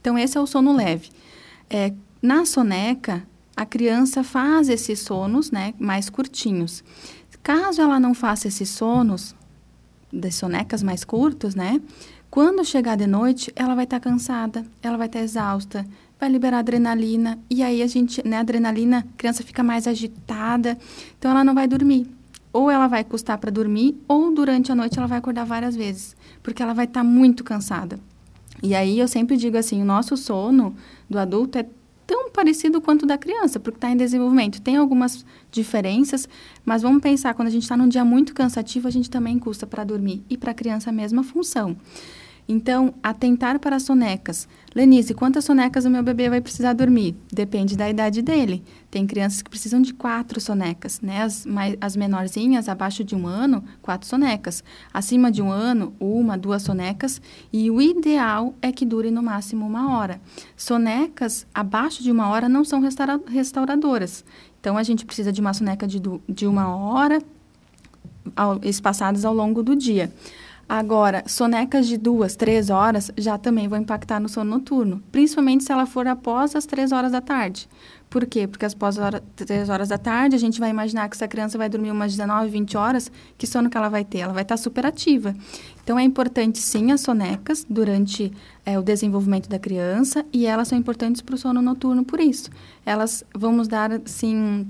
Então, 0.00 0.18
esse 0.18 0.36
é 0.36 0.40
o 0.40 0.46
sono 0.46 0.74
leve. 0.74 1.08
É, 1.70 1.92
na 2.20 2.44
soneca, 2.44 3.26
a 3.56 3.64
criança 3.64 4.22
faz 4.22 4.68
esses 4.68 5.00
sonos, 5.00 5.50
né, 5.50 5.74
mais 5.78 6.08
curtinhos. 6.10 6.84
Caso 7.42 7.80
ela 7.80 7.98
não 7.98 8.12
faça 8.12 8.46
esses 8.46 8.68
sonos, 8.68 9.34
das 10.12 10.34
sonecas 10.34 10.82
mais 10.82 11.04
curtos, 11.04 11.54
né? 11.54 11.80
Quando 12.30 12.64
chegar 12.64 12.96
de 12.96 13.06
noite, 13.06 13.52
ela 13.56 13.74
vai 13.74 13.84
estar 13.84 14.00
tá 14.00 14.10
cansada, 14.10 14.64
ela 14.82 14.96
vai 14.96 15.06
estar 15.06 15.18
tá 15.18 15.24
exausta, 15.24 15.86
vai 16.20 16.28
liberar 16.28 16.58
adrenalina 16.58 17.38
e 17.48 17.62
aí 17.62 17.82
a 17.82 17.86
gente, 17.86 18.26
né, 18.26 18.38
adrenalina, 18.38 18.98
a 18.98 19.16
criança 19.16 19.42
fica 19.42 19.62
mais 19.62 19.86
agitada, 19.86 20.76
então 21.18 21.30
ela 21.30 21.44
não 21.44 21.54
vai 21.54 21.66
dormir. 21.66 22.06
Ou 22.52 22.70
ela 22.70 22.86
vai 22.86 23.04
custar 23.04 23.38
para 23.38 23.50
dormir, 23.50 23.96
ou 24.08 24.34
durante 24.34 24.72
a 24.72 24.74
noite 24.74 24.98
ela 24.98 25.06
vai 25.06 25.18
acordar 25.18 25.44
várias 25.44 25.76
vezes, 25.76 26.16
porque 26.42 26.62
ela 26.62 26.74
vai 26.74 26.86
estar 26.86 27.00
tá 27.00 27.04
muito 27.04 27.44
cansada. 27.44 27.98
E 28.62 28.74
aí 28.74 28.98
eu 28.98 29.06
sempre 29.06 29.36
digo 29.36 29.56
assim, 29.56 29.80
o 29.80 29.84
nosso 29.84 30.16
sono 30.16 30.74
do 31.08 31.18
adulto 31.18 31.58
é 31.58 31.66
tão 32.06 32.30
parecido 32.30 32.80
quanto 32.80 33.06
da 33.06 33.18
criança, 33.18 33.60
porque 33.60 33.76
está 33.76 33.90
em 33.90 33.96
desenvolvimento. 33.96 34.60
Tem 34.62 34.76
algumas 34.76 35.24
diferenças, 35.50 36.28
mas 36.64 36.82
vamos 36.82 37.02
pensar, 37.02 37.34
quando 37.34 37.48
a 37.48 37.50
gente 37.50 37.62
está 37.62 37.76
num 37.76 37.88
dia 37.88 38.04
muito 38.04 38.34
cansativo, 38.34 38.88
a 38.88 38.90
gente 38.90 39.10
também 39.10 39.38
custa 39.38 39.66
para 39.66 39.84
dormir. 39.84 40.22
E 40.28 40.36
para 40.36 40.50
a 40.50 40.54
criança 40.54 40.90
a 40.90 40.92
mesma 40.92 41.22
função. 41.22 41.76
Então, 42.50 42.94
atentar 43.02 43.58
para 43.58 43.76
as 43.76 43.82
sonecas. 43.82 44.48
Lenise, 44.74 45.12
quantas 45.12 45.44
sonecas 45.44 45.84
o 45.84 45.90
meu 45.90 46.02
bebê 46.02 46.30
vai 46.30 46.40
precisar 46.40 46.72
dormir? 46.72 47.14
Depende 47.30 47.76
da 47.76 47.90
idade 47.90 48.22
dele. 48.22 48.64
Tem 48.90 49.06
crianças 49.06 49.42
que 49.42 49.50
precisam 49.50 49.82
de 49.82 49.92
quatro 49.92 50.40
sonecas, 50.40 50.98
né? 51.02 51.22
As, 51.22 51.44
mais, 51.44 51.76
as 51.78 51.94
menorzinhas, 51.94 52.66
abaixo 52.66 53.04
de 53.04 53.14
um 53.14 53.26
ano, 53.26 53.62
quatro 53.82 54.08
sonecas. 54.08 54.64
Acima 54.94 55.30
de 55.30 55.42
um 55.42 55.50
ano, 55.50 55.92
uma, 56.00 56.38
duas 56.38 56.62
sonecas. 56.62 57.20
E 57.52 57.70
o 57.70 57.82
ideal 57.82 58.54
é 58.62 58.72
que 58.72 58.86
dure 58.86 59.10
no 59.10 59.22
máximo 59.22 59.66
uma 59.66 59.98
hora. 59.98 60.18
Sonecas 60.56 61.46
abaixo 61.52 62.02
de 62.02 62.10
uma 62.10 62.28
hora 62.28 62.48
não 62.48 62.64
são 62.64 62.80
restaura, 62.80 63.20
restauradoras. 63.26 64.24
Então, 64.60 64.76
a 64.76 64.82
gente 64.82 65.04
precisa 65.04 65.32
de 65.32 65.40
uma 65.40 65.54
soneca 65.54 65.86
de, 65.86 66.00
de 66.28 66.46
uma 66.46 66.74
hora, 66.76 67.22
ao, 68.34 68.60
espaçadas 68.62 69.24
ao 69.24 69.34
longo 69.34 69.62
do 69.62 69.76
dia. 69.76 70.12
Agora, 70.68 71.24
sonecas 71.26 71.86
de 71.86 71.96
duas, 71.96 72.36
três 72.36 72.68
horas 72.68 73.10
já 73.16 73.38
também 73.38 73.66
vão 73.66 73.78
impactar 73.78 74.20
no 74.20 74.28
sono 74.28 74.50
noturno, 74.50 75.02
principalmente 75.10 75.64
se 75.64 75.72
ela 75.72 75.86
for 75.86 76.06
após 76.06 76.54
as 76.54 76.66
três 76.66 76.92
horas 76.92 77.10
da 77.10 77.22
tarde. 77.22 77.66
Por 78.10 78.26
quê? 78.26 78.46
Porque 78.46 78.66
após 78.66 78.98
as 78.98 79.22
três 79.34 79.70
horas 79.70 79.88
da 79.88 79.96
tarde, 79.96 80.36
a 80.36 80.38
gente 80.38 80.60
vai 80.60 80.68
imaginar 80.68 81.08
que 81.08 81.16
essa 81.16 81.26
criança 81.26 81.56
vai 81.56 81.70
dormir 81.70 81.90
umas 81.90 82.12
19, 82.12 82.50
20 82.50 82.76
horas, 82.76 83.10
que 83.38 83.46
sono 83.46 83.70
que 83.70 83.78
ela 83.78 83.88
vai 83.88 84.04
ter? 84.04 84.18
Ela 84.18 84.34
vai 84.34 84.42
estar 84.42 84.58
super 84.58 84.84
ativa. 84.84 85.34
Então, 85.82 85.98
é 85.98 86.02
importante, 86.02 86.58
sim, 86.58 86.92
as 86.92 87.00
sonecas 87.00 87.64
durante 87.68 88.30
é, 88.64 88.78
o 88.78 88.82
desenvolvimento 88.82 89.48
da 89.48 89.58
criança 89.58 90.24
e 90.30 90.44
elas 90.44 90.68
são 90.68 90.76
importantes 90.76 91.22
para 91.22 91.34
o 91.34 91.38
sono 91.38 91.62
noturno 91.62 92.04
por 92.04 92.20
isso. 92.20 92.50
Elas 92.84 93.24
vão 93.34 93.52
nos 93.52 93.68
dar, 93.68 93.90
assim, 93.92 94.66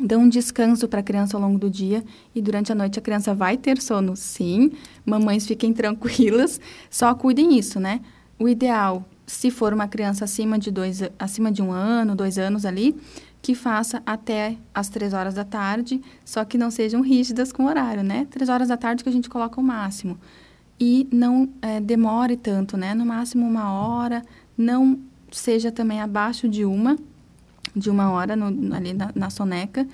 dão 0.00 0.22
um 0.22 0.28
descanso 0.28 0.88
para 0.88 1.00
a 1.00 1.02
criança 1.02 1.36
ao 1.36 1.42
longo 1.42 1.58
do 1.58 1.70
dia 1.70 2.04
e 2.34 2.42
durante 2.42 2.72
a 2.72 2.74
noite 2.74 2.98
a 2.98 3.02
criança 3.02 3.34
vai 3.34 3.56
ter 3.56 3.80
sono, 3.80 4.16
sim. 4.16 4.72
Mamães 5.04 5.46
fiquem 5.46 5.72
tranquilas, 5.72 6.60
só 6.90 7.14
cuidem 7.14 7.58
isso, 7.58 7.78
né? 7.78 8.00
O 8.38 8.48
ideal, 8.48 9.04
se 9.26 9.50
for 9.50 9.72
uma 9.72 9.86
criança 9.86 10.24
acima 10.24 10.58
de 10.58 10.70
dois, 10.70 11.02
acima 11.18 11.52
de 11.52 11.62
um 11.62 11.70
ano, 11.70 12.14
dois 12.14 12.38
anos 12.38 12.66
ali, 12.66 12.96
que 13.40 13.54
faça 13.54 14.02
até 14.04 14.56
as 14.74 14.88
três 14.88 15.12
horas 15.12 15.34
da 15.34 15.44
tarde, 15.44 16.00
só 16.24 16.44
que 16.44 16.58
não 16.58 16.70
sejam 16.70 17.00
rígidas 17.02 17.52
com 17.52 17.64
o 17.64 17.66
horário, 17.66 18.02
né? 18.02 18.26
Três 18.30 18.48
horas 18.48 18.68
da 18.68 18.76
tarde 18.76 19.04
que 19.04 19.08
a 19.08 19.12
gente 19.12 19.28
coloca 19.28 19.60
o 19.60 19.64
máximo 19.64 20.18
e 20.78 21.06
não 21.12 21.48
é, 21.62 21.80
demore 21.80 22.36
tanto, 22.36 22.76
né? 22.76 22.94
No 22.94 23.06
máximo 23.06 23.46
uma 23.46 23.72
hora, 23.72 24.24
não 24.56 24.98
seja 25.30 25.70
também 25.70 26.00
abaixo 26.00 26.48
de 26.48 26.64
uma 26.64 26.96
de 27.74 27.90
uma 27.90 28.10
hora 28.10 28.36
no, 28.36 28.74
ali 28.74 28.92
na, 28.92 29.10
na, 29.14 29.30
soneca 29.30 29.86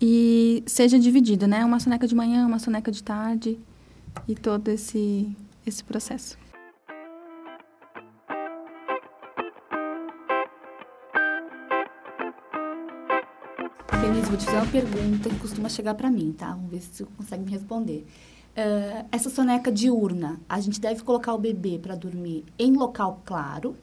e 0.00 0.62
seja 0.66 0.98
dividido, 0.98 1.46
né? 1.46 1.64
Uma 1.64 1.80
soneca 1.80 2.06
de 2.06 2.14
manhã, 2.14 2.46
uma 2.46 2.58
soneca 2.58 2.90
de 2.90 3.02
tarde 3.02 3.58
e 4.28 4.34
todo 4.34 4.68
esse, 4.68 5.28
esse 5.66 5.82
processo. 5.82 6.36
Denise, 14.00 14.28
vou 14.28 14.36
te 14.36 14.44
fazer 14.44 14.58
uma 14.58 14.66
pergunta 14.66 15.30
que 15.30 15.38
costuma 15.38 15.68
chegar 15.68 15.94
para 15.94 16.10
mim, 16.10 16.32
tá? 16.36 16.50
Vamos 16.50 16.70
ver 16.70 16.80
se 16.80 16.88
você 16.88 17.04
consegue 17.16 17.44
me 17.44 17.50
responder. 17.50 18.06
Uh, 18.56 19.08
essa 19.10 19.30
soneca 19.30 19.72
diurna, 19.72 20.38
a 20.48 20.60
gente 20.60 20.80
deve 20.80 21.02
colocar 21.02 21.32
o 21.32 21.38
bebê 21.38 21.78
para 21.78 21.96
dormir 21.96 22.44
em 22.58 22.72
local 22.72 23.22
claro, 23.24 23.76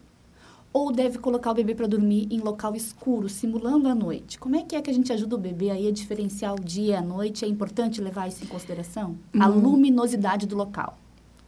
ou 0.73 0.91
deve 0.91 1.17
colocar 1.17 1.51
o 1.51 1.53
bebê 1.53 1.75
para 1.75 1.87
dormir 1.87 2.27
em 2.31 2.39
local 2.39 2.75
escuro, 2.75 3.27
simulando 3.27 3.89
a 3.89 3.95
noite? 3.95 4.39
Como 4.39 4.55
é 4.55 4.63
que 4.63 4.75
é 4.75 4.81
que 4.81 4.89
a 4.89 4.93
gente 4.93 5.11
ajuda 5.11 5.35
o 5.35 5.39
bebê 5.39 5.69
aí 5.69 5.87
a 5.87 5.91
diferenciar 5.91 6.53
o 6.53 6.59
dia 6.59 6.93
e 6.93 6.95
a 6.95 7.01
noite? 7.01 7.43
É 7.43 7.47
importante 7.47 8.01
levar 8.01 8.27
isso 8.27 8.43
em 8.43 8.47
consideração? 8.47 9.17
Hum. 9.33 9.41
A 9.41 9.47
luminosidade 9.47 10.45
do 10.45 10.55
local. 10.55 10.97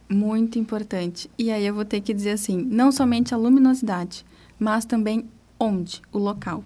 Muito 0.08 0.58
importante. 0.58 1.30
E 1.38 1.50
aí 1.50 1.66
eu 1.66 1.74
vou 1.74 1.84
ter 1.84 2.00
que 2.00 2.12
dizer 2.12 2.32
assim, 2.32 2.58
não 2.58 2.92
somente 2.92 3.32
a 3.32 3.36
luminosidade, 3.38 4.24
mas 4.58 4.84
também 4.84 5.26
onde, 5.58 6.02
o 6.12 6.18
local. 6.18 6.62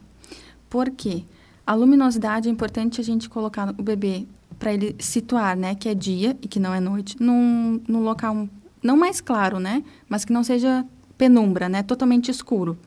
Por 0.69 0.91
quê? 0.91 1.25
A 1.65 1.75
luminosidade 1.75 2.49
é 2.49 2.53
importante 2.53 3.01
a 3.01 3.05
gente 3.05 3.29
colocar 3.29 3.71
o 3.71 3.83
bebê 3.83 4.27
para 4.59 4.73
ele 4.73 4.97
situar, 4.99 5.57
né, 5.57 5.75
que 5.75 5.89
é 5.89 5.95
dia 5.95 6.37
e 6.43 6.49
que 6.49 6.59
não 6.59 6.75
é 6.75 6.81
noite, 6.81 7.17
num, 7.21 7.81
num 7.87 8.03
local 8.03 8.49
não 8.83 8.97
mais 8.97 9.21
claro, 9.21 9.61
né, 9.61 9.85
mas 10.09 10.25
que 10.25 10.33
não 10.33 10.43
seja 10.43 10.85
penumbra, 11.19 11.69
né? 11.69 11.83
Totalmente 11.83 12.31
escuro. 12.31 12.79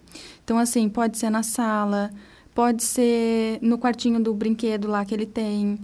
Então, 0.44 0.58
assim, 0.58 0.90
pode 0.90 1.18
ser 1.18 1.30
na 1.30 1.44
sala, 1.44 2.10
pode 2.56 2.82
ser 2.84 3.60
no 3.62 3.78
quartinho 3.78 4.20
do 4.20 4.34
brinquedo 4.34 4.88
lá 4.88 5.06
que 5.06 5.14
ele 5.14 5.26
tem. 5.26 5.78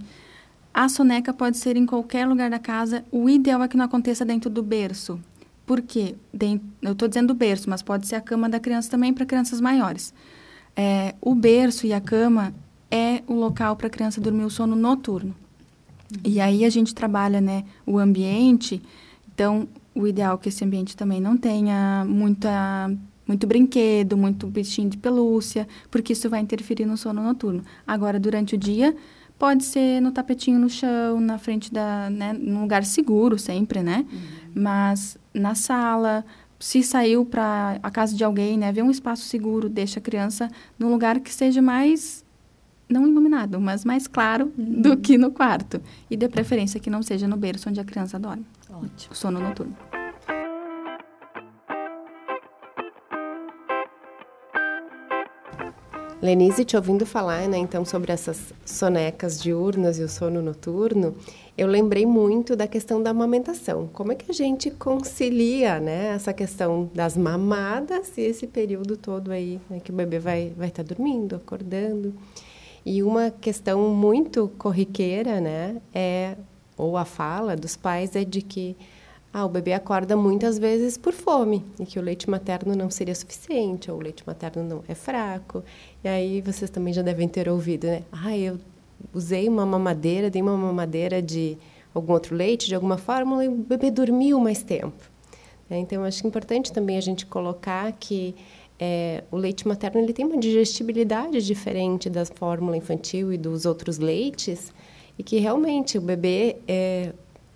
A 0.72 0.88
soneca 0.88 1.32
pode 1.32 1.58
ser 1.58 1.76
em 1.76 1.86
qualquer 1.86 2.26
lugar 2.26 2.50
da 2.50 2.58
casa. 2.58 3.04
O 3.12 3.28
ideal 3.28 3.62
é 3.62 3.68
que 3.68 3.76
não 3.76 3.84
aconteça 3.84 4.24
dentro 4.24 4.50
do 4.50 4.62
berço. 4.62 5.20
Por 5.66 5.82
quê? 5.82 6.14
Eu 6.80 6.92
estou 6.92 7.06
dizendo 7.06 7.34
berço, 7.34 7.68
mas 7.68 7.82
pode 7.82 8.06
ser 8.06 8.14
a 8.16 8.20
cama 8.20 8.48
da 8.48 8.58
criança 8.58 8.90
também 8.90 9.12
para 9.12 9.26
crianças 9.26 9.60
maiores. 9.60 10.14
É, 10.74 11.14
o 11.20 11.34
berço 11.34 11.86
e 11.86 11.92
a 11.92 12.00
cama 12.00 12.54
é 12.90 13.22
o 13.26 13.34
local 13.34 13.76
para 13.76 13.88
a 13.88 13.90
criança 13.90 14.20
dormir 14.20 14.44
o 14.44 14.50
sono 14.50 14.74
noturno. 14.74 15.34
Uhum. 16.10 16.20
E 16.24 16.40
aí 16.40 16.64
a 16.64 16.70
gente 16.70 16.94
trabalha 16.94 17.40
né, 17.40 17.64
o 17.84 17.98
ambiente. 17.98 18.80
Então, 19.34 19.68
o 19.98 20.06
ideal 20.06 20.36
é 20.36 20.38
que 20.38 20.48
esse 20.48 20.64
ambiente 20.64 20.96
também 20.96 21.20
não 21.20 21.36
tenha 21.36 22.04
muita 22.06 22.90
muito 23.26 23.46
brinquedo, 23.46 24.16
muito 24.16 24.46
bichinho 24.46 24.88
de 24.88 24.96
pelúcia, 24.96 25.68
porque 25.90 26.14
isso 26.14 26.30
vai 26.30 26.40
interferir 26.40 26.86
no 26.86 26.96
sono 26.96 27.22
noturno. 27.22 27.62
Agora, 27.86 28.18
durante 28.18 28.54
o 28.54 28.58
dia, 28.58 28.96
pode 29.38 29.64
ser 29.64 30.00
no 30.00 30.10
tapetinho 30.10 30.58
no 30.58 30.70
chão, 30.70 31.20
na 31.20 31.36
frente 31.36 31.70
da, 31.70 32.08
né, 32.08 32.32
num 32.32 32.62
lugar 32.62 32.86
seguro 32.86 33.38
sempre, 33.38 33.82
né? 33.82 34.06
Uhum. 34.10 34.18
Mas 34.54 35.18
na 35.34 35.54
sala, 35.54 36.24
se 36.58 36.82
saiu 36.82 37.26
para 37.26 37.78
a 37.82 37.90
casa 37.90 38.16
de 38.16 38.24
alguém, 38.24 38.56
né, 38.56 38.72
ver 38.72 38.82
um 38.82 38.90
espaço 38.90 39.24
seguro, 39.24 39.68
deixa 39.68 39.98
a 39.98 40.02
criança 40.02 40.48
num 40.78 40.90
lugar 40.90 41.20
que 41.20 41.32
seja 41.32 41.60
mais 41.60 42.24
não 42.88 43.06
iluminado, 43.06 43.60
mas 43.60 43.84
mais 43.84 44.06
claro 44.06 44.50
uhum. 44.56 44.80
do 44.80 44.96
que 44.96 45.18
no 45.18 45.30
quarto. 45.30 45.82
E 46.10 46.16
de 46.16 46.26
preferência 46.30 46.80
que 46.80 46.88
não 46.88 47.02
seja 47.02 47.28
no 47.28 47.36
berço 47.36 47.68
onde 47.68 47.78
a 47.78 47.84
criança 47.84 48.18
dorme. 48.18 48.46
Ótimo. 48.70 49.14
Sono 49.14 49.38
noturno. 49.38 49.76
Lenise, 56.20 56.64
te 56.64 56.76
ouvindo 56.76 57.06
falar, 57.06 57.48
né, 57.48 57.56
então, 57.58 57.84
sobre 57.84 58.10
essas 58.10 58.52
sonecas 58.66 59.40
diurnas 59.40 60.00
e 60.00 60.02
o 60.02 60.08
sono 60.08 60.42
noturno, 60.42 61.14
eu 61.56 61.68
lembrei 61.68 62.04
muito 62.04 62.56
da 62.56 62.66
questão 62.66 63.00
da 63.00 63.10
amamentação. 63.10 63.88
Como 63.92 64.10
é 64.10 64.16
que 64.16 64.28
a 64.28 64.34
gente 64.34 64.68
concilia, 64.68 65.78
né, 65.78 66.08
essa 66.08 66.32
questão 66.32 66.90
das 66.92 67.16
mamadas 67.16 68.18
e 68.18 68.22
esse 68.22 68.48
período 68.48 68.96
todo 68.96 69.30
aí, 69.30 69.60
né, 69.70 69.78
que 69.78 69.92
o 69.92 69.94
bebê 69.94 70.18
vai 70.18 70.52
vai 70.56 70.68
estar 70.68 70.82
tá 70.82 70.92
dormindo, 70.92 71.36
acordando. 71.36 72.12
E 72.84 73.00
uma 73.00 73.30
questão 73.30 73.88
muito 73.94 74.50
corriqueira, 74.58 75.40
né, 75.40 75.80
é 75.94 76.36
ou 76.76 76.96
a 76.96 77.04
fala 77.04 77.54
dos 77.54 77.76
pais 77.76 78.16
é 78.16 78.24
de 78.24 78.42
que 78.42 78.76
ah, 79.38 79.46
o 79.46 79.48
bebê 79.48 79.72
acorda 79.72 80.16
muitas 80.16 80.58
vezes 80.58 80.96
por 80.96 81.12
fome 81.12 81.64
e 81.78 81.86
que 81.86 81.98
o 81.98 82.02
leite 82.02 82.28
materno 82.28 82.74
não 82.74 82.90
seria 82.90 83.14
suficiente, 83.14 83.90
ou 83.90 83.98
o 83.98 84.00
leite 84.00 84.24
materno 84.26 84.64
não 84.64 84.84
é 84.88 84.94
fraco. 84.94 85.62
E 86.02 86.08
aí 86.08 86.40
vocês 86.40 86.70
também 86.70 86.92
já 86.92 87.02
devem 87.02 87.28
ter 87.28 87.48
ouvido, 87.48 87.86
né? 87.86 88.02
Ah, 88.10 88.36
eu 88.36 88.58
usei 89.14 89.48
uma 89.48 89.64
mamadeira, 89.64 90.28
dei 90.28 90.42
uma 90.42 90.56
mamadeira 90.56 91.22
de 91.22 91.56
algum 91.94 92.12
outro 92.12 92.34
leite 92.34 92.66
de 92.66 92.74
alguma 92.74 92.98
fórmula 92.98 93.44
e 93.44 93.48
o 93.48 93.54
bebê 93.54 93.90
dormiu 93.90 94.40
mais 94.40 94.62
tempo. 94.62 95.10
Né? 95.70 95.78
Então, 95.78 96.02
acho 96.02 96.24
é 96.24 96.28
importante 96.28 96.72
também 96.72 96.96
a 96.96 97.00
gente 97.00 97.24
colocar 97.24 97.92
que 97.92 98.34
é, 98.78 99.22
o 99.30 99.36
leite 99.36 99.66
materno 99.66 100.00
ele 100.00 100.12
tem 100.12 100.24
uma 100.24 100.36
digestibilidade 100.36 101.44
diferente 101.44 102.10
da 102.10 102.24
fórmula 102.24 102.76
infantil 102.76 103.32
e 103.32 103.38
dos 103.38 103.66
outros 103.66 103.98
leites 103.98 104.72
e 105.18 105.22
que 105.22 105.38
realmente 105.38 105.98
o 105.98 106.00
bebê 106.00 106.56
é, 106.66 107.12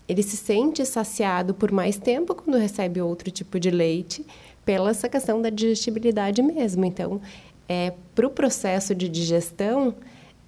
ele 0.09 0.23
se 0.23 0.37
sente 0.37 0.85
saciado 0.85 1.55
por 1.55 1.71
mais 1.71 1.97
tempo 1.97 2.35
quando 2.35 2.59
recebe 2.59 3.01
outro 3.01 3.31
tipo 3.31 3.59
de 3.59 3.71
leite 3.71 4.25
pela 4.65 4.91
essa 4.91 5.09
questão 5.09 5.41
da 5.41 5.51
digestibilidade 5.51 6.43
mesmo. 6.43 6.85
Então, 6.85 7.21
é, 7.69 7.93
para 8.15 8.27
o 8.27 8.31
processo 8.31 8.95
de 8.95 9.09
digestão 9.09 9.95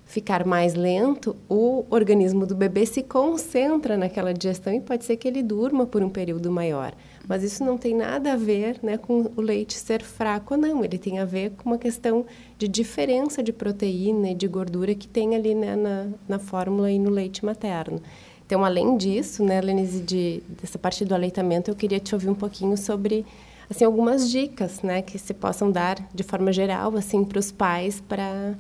ficar 0.05 0.47
mais 0.47 0.75
lento, 0.75 1.35
o 1.49 1.85
organismo 1.91 2.47
do 2.47 2.55
bebê 2.55 2.85
se 2.85 3.03
concentra 3.03 3.97
naquela 3.97 4.35
digestão 4.35 4.73
e 4.73 4.81
pode 4.81 5.05
ser 5.05 5.17
que 5.17 5.27
ele 5.27 5.43
durma 5.43 5.87
por 5.87 6.03
um 6.03 6.11
período 6.11 6.51
maior. 6.51 6.93
Mas 7.27 7.43
isso 7.43 7.65
não 7.65 7.79
tem 7.79 7.97
nada 7.97 8.35
a 8.35 8.37
ver 8.37 8.79
né, 8.83 8.99
com 8.99 9.31
o 9.35 9.41
leite 9.41 9.75
ser 9.75 10.03
fraco 10.03 10.57
não. 10.57 10.85
Ele 10.85 10.99
tem 10.99 11.19
a 11.19 11.25
ver 11.25 11.53
com 11.53 11.71
uma 11.71 11.79
questão 11.79 12.27
de 12.59 12.69
diferença 12.69 13.43
de 13.43 13.53
proteína 13.53 14.31
e 14.31 14.35
de 14.35 14.47
gordura 14.47 14.95
que 14.95 15.09
tem 15.09 15.35
ali 15.35 15.55
né, 15.55 15.75
na, 15.75 16.07
na 16.29 16.39
fórmula 16.39 16.91
e 16.91 16.99
no 16.99 17.09
leite 17.09 17.45
materno. 17.45 18.01
Então, 18.47 18.65
além 18.65 18.97
disso, 18.97 19.43
né, 19.43 19.61
Lenise, 19.61 20.01
de, 20.01 20.43
dessa 20.61 20.79
parte 20.79 21.05
do 21.05 21.15
aleitamento, 21.15 21.71
eu 21.71 21.75
queria 21.75 21.99
te 21.99 22.15
ouvir 22.15 22.29
um 22.29 22.35
pouquinho 22.35 22.77
sobre 22.77 23.25
assim 23.71 23.85
algumas 23.85 24.31
dicas, 24.31 24.83
né, 24.83 25.01
que 25.01 25.19
se 25.19 25.33
possam 25.33 25.71
dar 25.71 25.97
de 26.15 26.23
forma 26.23 26.53
geral 26.53 26.95
assim 26.97 27.25
para 27.25 27.39
os 27.39 27.51
pais 27.51 28.01
para 28.01 28.55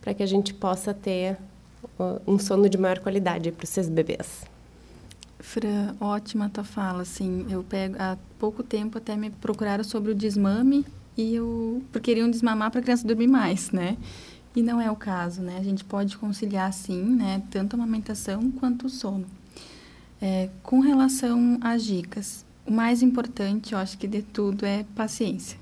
para 0.00 0.12
que 0.12 0.22
a 0.22 0.26
gente 0.26 0.52
possa 0.52 0.92
ter 0.92 1.38
um 2.26 2.38
sono 2.38 2.68
de 2.68 2.76
maior 2.76 2.98
qualidade 2.98 3.50
para 3.50 3.64
os 3.64 3.70
seus 3.70 3.88
bebês. 3.88 4.44
Fran, 5.40 5.94
ótima 6.00 6.48
tua 6.48 6.64
fala, 6.64 7.02
assim, 7.02 7.46
eu 7.48 7.62
pego 7.62 7.96
há 7.98 8.16
pouco 8.38 8.62
tempo 8.62 8.98
até 8.98 9.16
me 9.16 9.30
procuraram 9.30 9.82
sobre 9.82 10.12
o 10.12 10.14
desmame 10.14 10.84
e 11.16 11.34
eu 11.34 11.82
porque 11.92 12.10
queriam 12.12 12.30
desmamar 12.30 12.70
para 12.70 12.80
a 12.80 12.82
criança 12.82 13.06
dormir 13.06 13.28
mais, 13.28 13.70
né? 13.70 13.96
E 14.54 14.62
não 14.62 14.80
é 14.80 14.90
o 14.90 14.96
caso, 14.96 15.42
né? 15.42 15.58
A 15.58 15.62
gente 15.62 15.84
pode 15.84 16.16
conciliar 16.16 16.72
sim, 16.72 17.02
né, 17.02 17.42
tanto 17.50 17.74
a 17.74 17.76
amamentação 17.76 18.50
quanto 18.52 18.86
o 18.86 18.90
sono. 18.90 19.26
É, 20.20 20.48
com 20.62 20.78
relação 20.80 21.58
às 21.60 21.84
dicas, 21.84 22.44
o 22.64 22.72
mais 22.72 23.02
importante, 23.02 23.72
eu 23.72 23.78
acho 23.78 23.98
que 23.98 24.06
de 24.06 24.22
tudo 24.22 24.64
é 24.64 24.84
paciência. 24.94 25.58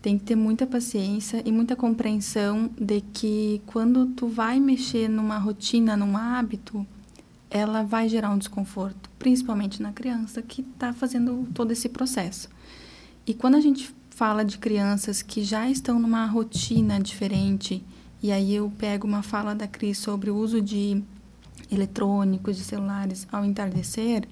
Tem 0.00 0.18
que 0.18 0.24
ter 0.24 0.36
muita 0.36 0.66
paciência 0.66 1.42
e 1.44 1.52
muita 1.52 1.76
compreensão 1.76 2.70
de 2.80 3.00
que 3.00 3.60
quando 3.66 4.06
tu 4.06 4.26
vai 4.26 4.58
mexer 4.58 5.08
numa 5.08 5.36
rotina, 5.36 5.96
num 5.96 6.16
hábito, 6.16 6.86
ela 7.50 7.82
vai 7.82 8.08
gerar 8.08 8.30
um 8.30 8.38
desconforto, 8.38 9.10
principalmente 9.18 9.82
na 9.82 9.92
criança 9.92 10.42
que 10.42 10.62
está 10.62 10.92
fazendo 10.92 11.46
todo 11.54 11.72
esse 11.72 11.88
processo. 11.88 12.48
E 13.26 13.34
quando 13.34 13.56
a 13.56 13.60
gente 13.60 13.94
fala 14.16 14.46
de 14.46 14.56
crianças 14.56 15.20
que 15.20 15.44
já 15.44 15.68
estão 15.68 16.00
numa 16.00 16.24
rotina 16.24 16.98
diferente, 16.98 17.84
e 18.22 18.32
aí 18.32 18.54
eu 18.54 18.72
pego 18.78 19.06
uma 19.06 19.22
fala 19.22 19.54
da 19.54 19.68
Cris 19.68 19.98
sobre 19.98 20.30
o 20.30 20.36
uso 20.36 20.58
de 20.58 21.04
eletrônicos, 21.70 22.56
de 22.56 22.64
celulares 22.64 23.28
ao 23.30 23.44
entardecer, 23.44 24.26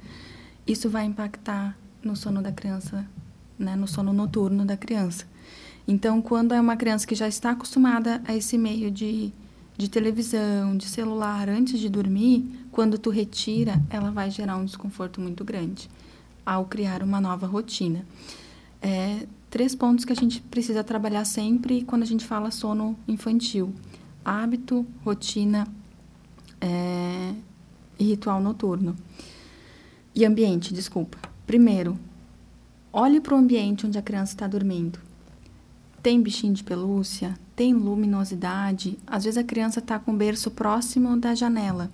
isso 0.66 0.88
vai 0.88 1.04
impactar 1.04 1.76
no 2.02 2.16
sono 2.16 2.40
da 2.40 2.50
criança, 2.50 3.06
né, 3.58 3.76
no 3.76 3.86
sono 3.86 4.10
noturno 4.14 4.64
da 4.64 4.74
criança. 4.74 5.26
Então, 5.86 6.22
quando 6.22 6.54
é 6.54 6.60
uma 6.62 6.78
criança 6.78 7.06
que 7.06 7.14
já 7.14 7.28
está 7.28 7.50
acostumada 7.50 8.22
a 8.26 8.34
esse 8.34 8.56
meio 8.56 8.90
de, 8.90 9.30
de 9.76 9.90
televisão, 9.90 10.78
de 10.78 10.86
celular 10.86 11.46
antes 11.46 11.78
de 11.78 11.90
dormir, 11.90 12.66
quando 12.72 12.96
tu 12.96 13.10
retira, 13.10 13.82
ela 13.90 14.10
vai 14.10 14.30
gerar 14.30 14.56
um 14.56 14.64
desconforto 14.64 15.20
muito 15.20 15.44
grande 15.44 15.90
ao 16.46 16.64
criar 16.64 17.02
uma 17.02 17.20
nova 17.20 17.46
rotina. 17.46 18.06
É, 18.86 19.26
três 19.48 19.74
pontos 19.74 20.04
que 20.04 20.12
a 20.12 20.16
gente 20.16 20.42
precisa 20.42 20.84
trabalhar 20.84 21.24
sempre 21.24 21.82
quando 21.84 22.02
a 22.02 22.06
gente 22.06 22.26
fala 22.26 22.50
sono 22.50 22.94
infantil: 23.08 23.72
hábito, 24.22 24.86
rotina 25.02 25.66
é, 26.60 27.32
e 27.98 28.04
ritual 28.04 28.42
noturno. 28.42 28.94
E 30.14 30.22
ambiente, 30.22 30.74
desculpa. 30.74 31.16
Primeiro, 31.46 31.98
olhe 32.92 33.22
para 33.22 33.34
o 33.34 33.38
ambiente 33.38 33.86
onde 33.86 33.96
a 33.96 34.02
criança 34.02 34.34
está 34.34 34.46
dormindo. 34.46 34.98
Tem 36.02 36.20
bichinho 36.20 36.52
de 36.52 36.62
pelúcia, 36.62 37.34
tem 37.56 37.72
luminosidade. 37.72 38.98
Às 39.06 39.24
vezes 39.24 39.38
a 39.38 39.44
criança 39.44 39.78
está 39.78 39.98
com 39.98 40.12
o 40.12 40.16
berço 40.16 40.50
próximo 40.50 41.16
da 41.16 41.34
janela. 41.34 41.90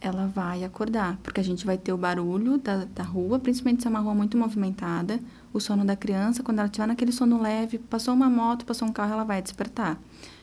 Ela 0.00 0.26
vai 0.26 0.64
acordar, 0.64 1.18
porque 1.22 1.40
a 1.40 1.44
gente 1.44 1.66
vai 1.66 1.76
ter 1.76 1.92
o 1.92 1.98
barulho 1.98 2.56
da, 2.56 2.86
da 2.86 3.02
rua, 3.02 3.38
principalmente 3.38 3.82
se 3.82 3.88
é 3.88 3.90
uma 3.90 4.00
rua 4.00 4.14
muito 4.14 4.38
movimentada. 4.38 5.20
O 5.52 5.60
sono 5.60 5.84
da 5.84 5.96
criança, 5.96 6.42
quando 6.42 6.58
ela 6.58 6.66
estiver 6.66 6.86
naquele 6.86 7.12
sono 7.12 7.40
leve, 7.40 7.78
passou 7.78 8.14
uma 8.14 8.28
moto, 8.28 8.64
passou 8.64 8.86
um 8.86 8.92
carro, 8.92 9.12
ela 9.12 9.24
vai 9.24 9.40
despertar. 9.40 9.98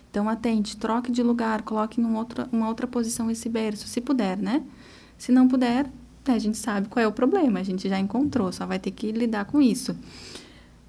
Então, 0.10 0.30
atente, 0.30 0.78
troque 0.78 1.12
de 1.12 1.22
lugar, 1.22 1.62
coloque 1.62 2.00
em 2.00 2.16
outro, 2.16 2.48
uma 2.52 2.68
outra 2.68 2.88
posição 2.88 3.30
esse 3.30 3.50
berço, 3.50 3.88
se 3.88 4.00
puder, 4.00 4.38
né? 4.38 4.64
Se 5.18 5.32
não 5.32 5.48
puder, 5.48 5.90
a 6.26 6.40
gente 6.40 6.58
sabe 6.58 6.88
qual 6.88 7.04
é 7.04 7.08
o 7.08 7.12
problema, 7.12 7.60
a 7.60 7.64
gente 7.64 7.88
já 7.88 8.00
encontrou, 8.00 8.52
só 8.52 8.66
vai 8.66 8.80
ter 8.80 8.92
que 8.92 9.12
lidar 9.12 9.46
com 9.46 9.62
isso. 9.62 9.96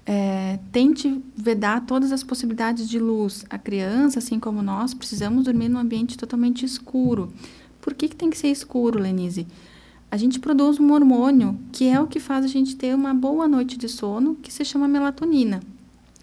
É, 0.05 0.57
tente 0.71 1.21
vedar 1.35 1.85
todas 1.85 2.13
as 2.13 2.23
possibilidades 2.23 2.87
de 2.87 2.97
luz. 2.97 3.45
A 3.49 3.57
criança, 3.57 4.19
assim 4.19 4.39
como 4.39 4.61
nós, 4.61 4.93
precisamos 4.93 5.43
dormir 5.43 5.67
num 5.67 5.79
ambiente 5.79 6.17
totalmente 6.17 6.63
escuro. 6.63 7.31
Por 7.81 7.93
que, 7.93 8.07
que 8.07 8.15
tem 8.15 8.29
que 8.29 8.37
ser 8.37 8.47
escuro, 8.47 8.97
Lenise? 8.97 9.45
A 10.09 10.15
gente 10.15 10.39
produz 10.39 10.79
um 10.79 10.93
hormônio 10.93 11.59
que 11.71 11.87
é 11.87 11.99
o 11.99 12.07
que 12.07 12.19
faz 12.19 12.45
a 12.45 12.47
gente 12.47 12.77
ter 12.77 12.95
uma 12.95 13.13
boa 13.13 13.45
noite 13.45 13.77
de 13.77 13.89
sono, 13.89 14.35
que 14.35 14.53
se 14.53 14.63
chama 14.63 14.87
melatonina. 14.87 15.61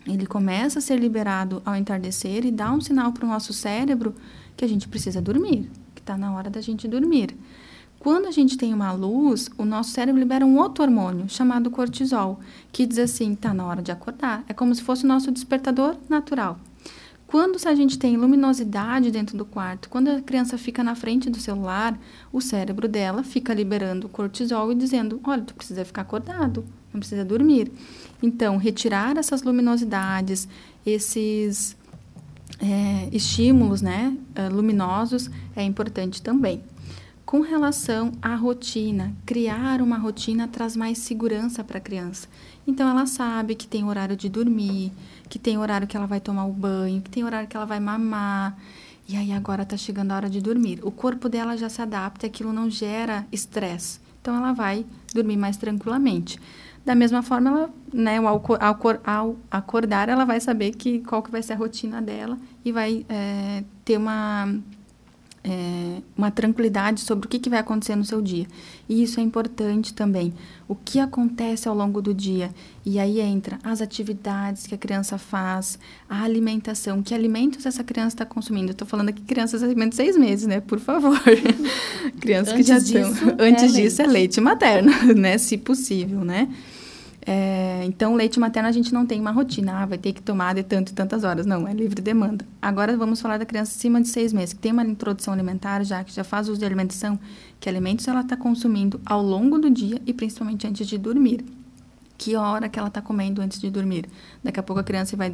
Ele 0.06 0.26
começa 0.26 0.78
a 0.78 0.82
ser 0.82 0.98
liberado 0.98 1.60
ao 1.66 1.76
entardecer 1.76 2.46
e 2.46 2.50
dá 2.50 2.72
um 2.72 2.80
sinal 2.80 3.12
para 3.12 3.26
o 3.26 3.28
nosso 3.28 3.52
cérebro 3.52 4.14
que 4.56 4.64
a 4.64 4.68
gente 4.68 4.88
precisa 4.88 5.20
dormir, 5.20 5.70
que 5.94 6.00
está 6.00 6.16
na 6.16 6.34
hora 6.34 6.48
da 6.48 6.62
gente 6.62 6.88
dormir. 6.88 7.36
Quando 7.98 8.26
a 8.26 8.30
gente 8.30 8.56
tem 8.56 8.72
uma 8.72 8.92
luz, 8.92 9.50
o 9.56 9.64
nosso 9.64 9.90
cérebro 9.90 10.20
libera 10.20 10.44
um 10.44 10.58
outro 10.58 10.82
hormônio 10.82 11.28
chamado 11.28 11.70
cortisol, 11.70 12.40
que 12.72 12.86
diz 12.86 12.98
assim: 12.98 13.32
está 13.32 13.52
na 13.52 13.66
hora 13.66 13.82
de 13.82 13.92
acordar. 13.92 14.44
É 14.48 14.52
como 14.52 14.74
se 14.74 14.82
fosse 14.82 15.04
o 15.04 15.08
nosso 15.08 15.30
despertador 15.30 15.96
natural. 16.08 16.58
Quando 17.34 17.58
a 17.66 17.74
gente 17.74 17.98
tem 17.98 18.16
luminosidade 18.16 19.10
dentro 19.10 19.36
do 19.36 19.44
quarto, 19.44 19.88
quando 19.88 20.06
a 20.06 20.22
criança 20.22 20.56
fica 20.56 20.84
na 20.84 20.94
frente 20.94 21.28
do 21.28 21.40
celular, 21.40 21.98
o 22.32 22.40
cérebro 22.40 22.86
dela 22.86 23.24
fica 23.24 23.52
liberando 23.52 24.08
cortisol 24.08 24.70
e 24.70 24.74
dizendo: 24.76 25.20
olha, 25.24 25.42
tu 25.42 25.52
precisa 25.52 25.84
ficar 25.84 26.02
acordado, 26.02 26.64
não 26.92 27.00
precisa 27.00 27.24
dormir. 27.24 27.72
Então, 28.22 28.56
retirar 28.56 29.16
essas 29.16 29.42
luminosidades, 29.42 30.46
esses 30.86 31.76
é, 32.60 33.08
estímulos 33.10 33.82
né, 33.82 34.16
eh, 34.36 34.48
luminosos 34.48 35.28
é 35.56 35.64
importante 35.64 36.22
também. 36.22 36.62
Com 37.34 37.40
relação 37.40 38.12
à 38.22 38.36
rotina, 38.36 39.12
criar 39.26 39.82
uma 39.82 39.98
rotina 39.98 40.46
traz 40.46 40.76
mais 40.76 40.98
segurança 40.98 41.64
para 41.64 41.78
a 41.78 41.80
criança. 41.80 42.28
Então, 42.64 42.88
ela 42.88 43.06
sabe 43.06 43.56
que 43.56 43.66
tem 43.66 43.84
horário 43.84 44.16
de 44.16 44.28
dormir, 44.28 44.92
que 45.28 45.36
tem 45.36 45.58
horário 45.58 45.84
que 45.84 45.96
ela 45.96 46.06
vai 46.06 46.20
tomar 46.20 46.46
o 46.46 46.52
banho, 46.52 47.02
que 47.02 47.10
tem 47.10 47.24
horário 47.24 47.48
que 47.48 47.56
ela 47.56 47.66
vai 47.66 47.80
mamar. 47.80 48.56
E 49.08 49.16
aí, 49.16 49.32
agora 49.32 49.64
está 49.64 49.76
chegando 49.76 50.12
a 50.12 50.14
hora 50.14 50.30
de 50.30 50.40
dormir. 50.40 50.78
O 50.84 50.92
corpo 50.92 51.28
dela 51.28 51.56
já 51.56 51.68
se 51.68 51.82
adapta, 51.82 52.24
aquilo 52.28 52.52
não 52.52 52.70
gera 52.70 53.26
estresse. 53.32 53.98
Então, 54.22 54.36
ela 54.36 54.52
vai 54.52 54.86
dormir 55.12 55.36
mais 55.36 55.56
tranquilamente. 55.56 56.38
Da 56.84 56.94
mesma 56.94 57.20
forma, 57.20 57.50
ela, 57.50 57.70
né, 57.92 58.18
ao, 58.18 59.36
acordar, 59.50 60.08
ela 60.08 60.24
vai 60.24 60.38
saber 60.38 60.70
que, 60.70 61.00
qual 61.00 61.20
que 61.20 61.32
vai 61.32 61.42
ser 61.42 61.54
a 61.54 61.56
rotina 61.56 62.00
dela 62.00 62.38
e 62.64 62.70
vai 62.70 63.04
é, 63.08 63.64
ter 63.84 63.96
uma 63.96 64.54
é, 65.44 66.00
uma 66.16 66.30
tranquilidade 66.30 67.02
sobre 67.02 67.26
o 67.26 67.28
que, 67.28 67.38
que 67.38 67.50
vai 67.50 67.58
acontecer 67.58 67.94
no 67.94 68.04
seu 68.04 68.22
dia. 68.22 68.46
E 68.88 69.02
isso 69.02 69.20
é 69.20 69.22
importante 69.22 69.92
também. 69.92 70.32
O 70.66 70.74
que 70.74 70.98
acontece 70.98 71.68
ao 71.68 71.74
longo 71.74 72.00
do 72.00 72.14
dia. 72.14 72.50
E 72.84 72.98
aí 72.98 73.20
entra 73.20 73.58
as 73.62 73.82
atividades 73.82 74.66
que 74.66 74.74
a 74.74 74.78
criança 74.78 75.18
faz, 75.18 75.78
a 76.08 76.22
alimentação. 76.22 77.02
Que 77.02 77.14
alimentos 77.14 77.66
essa 77.66 77.84
criança 77.84 78.16
está 78.16 78.24
consumindo? 78.24 78.72
Estou 78.72 78.88
falando 78.88 79.10
aqui 79.10 79.20
crianças 79.20 79.60
de 79.60 79.94
seis 79.94 80.16
meses, 80.16 80.46
né? 80.46 80.60
Por 80.60 80.80
favor. 80.80 81.20
crianças 82.20 82.54
que 82.54 82.62
já 82.62 82.78
disso, 82.78 82.96
estão. 82.96 83.36
Antes 83.38 83.64
é 83.64 83.66
disso 83.66 83.76
leite. 83.76 84.00
é 84.00 84.06
leite 84.06 84.40
materno, 84.40 84.92
né? 85.14 85.36
Se 85.36 85.58
possível, 85.58 86.24
né? 86.24 86.48
É, 87.26 87.82
então, 87.86 88.14
leite 88.14 88.38
materno 88.38 88.68
a 88.68 88.72
gente 88.72 88.92
não 88.92 89.06
tem 89.06 89.18
uma 89.18 89.30
rotina, 89.30 89.80
ah, 89.80 89.86
vai 89.86 89.96
ter 89.96 90.12
que 90.12 90.20
tomar 90.20 90.54
de 90.54 90.62
tanto 90.62 90.92
e 90.92 90.94
tantas 90.94 91.24
horas. 91.24 91.46
Não, 91.46 91.66
é 91.66 91.72
livre 91.72 92.02
demanda. 92.02 92.46
Agora 92.60 92.94
vamos 92.96 93.20
falar 93.20 93.38
da 93.38 93.46
criança 93.46 93.74
acima 93.74 94.00
de 94.00 94.08
seis 94.08 94.32
meses, 94.32 94.52
que 94.52 94.60
tem 94.60 94.72
uma 94.72 94.84
introdução 94.84 95.32
alimentar 95.32 95.82
já, 95.84 96.04
que 96.04 96.12
já 96.12 96.22
faz 96.22 96.48
uso 96.48 96.58
de 96.58 96.66
alimentação, 96.66 97.18
que 97.58 97.68
alimentos 97.68 98.06
ela 98.06 98.20
está 98.20 98.36
consumindo 98.36 99.00
ao 99.06 99.22
longo 99.22 99.58
do 99.58 99.70
dia 99.70 100.00
e 100.06 100.12
principalmente 100.12 100.66
antes 100.66 100.86
de 100.86 100.98
dormir. 100.98 101.44
Que 102.18 102.36
hora 102.36 102.68
que 102.68 102.78
ela 102.78 102.88
está 102.88 103.00
comendo 103.00 103.40
antes 103.40 103.58
de 103.58 103.70
dormir? 103.70 104.06
Daqui 104.42 104.60
a 104.60 104.62
pouco 104.62 104.80
a 104.80 104.84
criança 104.84 105.16
vai 105.16 105.32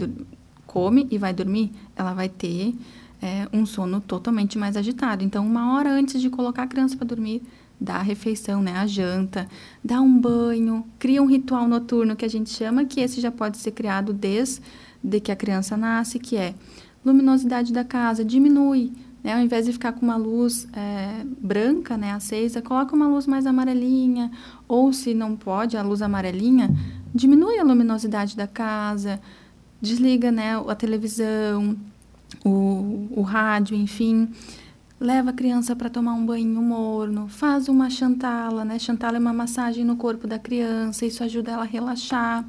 come 0.66 1.08
e 1.10 1.18
vai 1.18 1.32
dormir, 1.32 1.72
ela 1.96 2.14
vai 2.14 2.28
ter 2.28 2.72
é, 3.20 3.48
um 3.52 3.66
sono 3.66 4.00
totalmente 4.00 4.56
mais 4.56 4.76
agitado. 4.76 5.24
Então, 5.24 5.44
uma 5.44 5.74
hora 5.74 5.90
antes 5.90 6.20
de 6.20 6.30
colocar 6.30 6.62
a 6.62 6.66
criança 6.68 6.96
para 6.96 7.08
dormir, 7.08 7.42
dá 7.80 7.96
a 7.96 8.02
refeição, 8.02 8.60
né, 8.60 8.76
a 8.76 8.86
janta, 8.86 9.48
dá 9.82 10.00
um 10.00 10.20
banho, 10.20 10.84
cria 10.98 11.22
um 11.22 11.26
ritual 11.26 11.66
noturno 11.66 12.14
que 12.14 12.24
a 12.24 12.28
gente 12.28 12.50
chama, 12.50 12.84
que 12.84 13.00
esse 13.00 13.20
já 13.20 13.30
pode 13.30 13.56
ser 13.56 13.70
criado 13.70 14.12
desde 14.12 14.60
que 15.22 15.32
a 15.32 15.36
criança 15.36 15.76
nasce, 15.76 16.18
que 16.18 16.36
é 16.36 16.54
luminosidade 17.04 17.72
da 17.72 17.82
casa, 17.82 18.22
diminui, 18.22 18.92
né, 19.24 19.34
ao 19.34 19.40
invés 19.40 19.64
de 19.64 19.72
ficar 19.72 19.92
com 19.92 20.04
uma 20.04 20.16
luz 20.16 20.68
é, 20.74 21.24
branca, 21.40 21.96
né, 21.96 22.12
acesa, 22.12 22.60
coloca 22.60 22.94
uma 22.94 23.08
luz 23.08 23.26
mais 23.26 23.46
amarelinha, 23.46 24.30
ou 24.68 24.92
se 24.92 25.14
não 25.14 25.34
pode, 25.34 25.76
a 25.76 25.82
luz 25.82 26.02
amarelinha, 26.02 26.70
diminui 27.14 27.58
a 27.58 27.64
luminosidade 27.64 28.36
da 28.36 28.46
casa, 28.46 29.20
desliga, 29.80 30.30
né, 30.30 30.62
a 30.68 30.74
televisão, 30.74 31.76
o, 32.44 33.08
o 33.10 33.22
rádio, 33.22 33.74
enfim, 33.74 34.28
leva 35.00 35.30
a 35.30 35.32
criança 35.32 35.74
para 35.74 35.88
tomar 35.88 36.12
um 36.12 36.26
banho 36.26 36.60
morno, 36.60 37.26
faz 37.26 37.68
uma 37.68 37.88
chantala, 37.88 38.64
né? 38.66 38.78
Chantala 38.78 39.16
é 39.16 39.20
uma 39.20 39.32
massagem 39.32 39.82
no 39.82 39.96
corpo 39.96 40.26
da 40.26 40.38
criança, 40.38 41.06
isso 41.06 41.24
ajuda 41.24 41.52
ela 41.52 41.62
a 41.62 41.66
relaxar. 41.66 42.46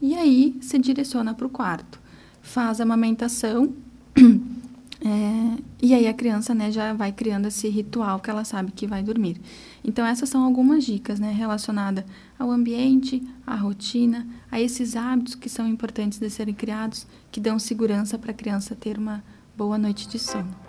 E 0.00 0.16
aí 0.16 0.58
se 0.60 0.78
direciona 0.80 1.32
para 1.32 1.46
o 1.46 1.50
quarto, 1.50 2.00
faz 2.42 2.80
a 2.80 2.82
amamentação. 2.82 3.72
É, 5.04 5.58
e 5.82 5.94
aí 5.94 6.06
a 6.06 6.14
criança 6.14 6.54
né, 6.54 6.70
já 6.70 6.92
vai 6.92 7.10
criando 7.10 7.48
esse 7.48 7.68
ritual 7.68 8.20
que 8.20 8.30
ela 8.30 8.44
sabe 8.44 8.70
que 8.70 8.86
vai 8.86 9.02
dormir. 9.02 9.36
Então 9.82 10.06
essas 10.06 10.28
são 10.28 10.44
algumas 10.44 10.84
dicas 10.84 11.18
né, 11.18 11.32
relacionadas 11.32 12.04
ao 12.38 12.48
ambiente, 12.52 13.20
à 13.44 13.56
rotina, 13.56 14.24
a 14.48 14.60
esses 14.60 14.94
hábitos 14.94 15.34
que 15.34 15.48
são 15.48 15.66
importantes 15.66 16.20
de 16.20 16.30
serem 16.30 16.54
criados, 16.54 17.04
que 17.32 17.40
dão 17.40 17.58
segurança 17.58 18.16
para 18.16 18.30
a 18.30 18.34
criança 18.34 18.76
ter 18.76 18.96
uma 18.96 19.24
boa 19.56 19.76
noite 19.76 20.06
de 20.06 20.20
sono. 20.20 20.61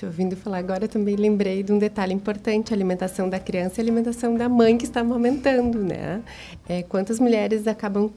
Te 0.00 0.06
ouvindo 0.06 0.34
falar 0.34 0.56
agora, 0.56 0.88
também 0.88 1.14
lembrei 1.14 1.62
de 1.62 1.74
um 1.74 1.78
detalhe 1.78 2.14
importante: 2.14 2.72
a 2.72 2.74
alimentação 2.74 3.28
da 3.28 3.38
criança 3.38 3.74
e 3.78 3.80
a 3.82 3.84
alimentação 3.84 4.34
da 4.34 4.48
mãe 4.48 4.78
que 4.78 4.84
está 4.84 5.00
amamentando, 5.00 5.78
né? 5.80 6.22
É, 6.66 6.82
quantas 6.82 7.20
mulheres 7.20 7.66
acabam 7.66 8.10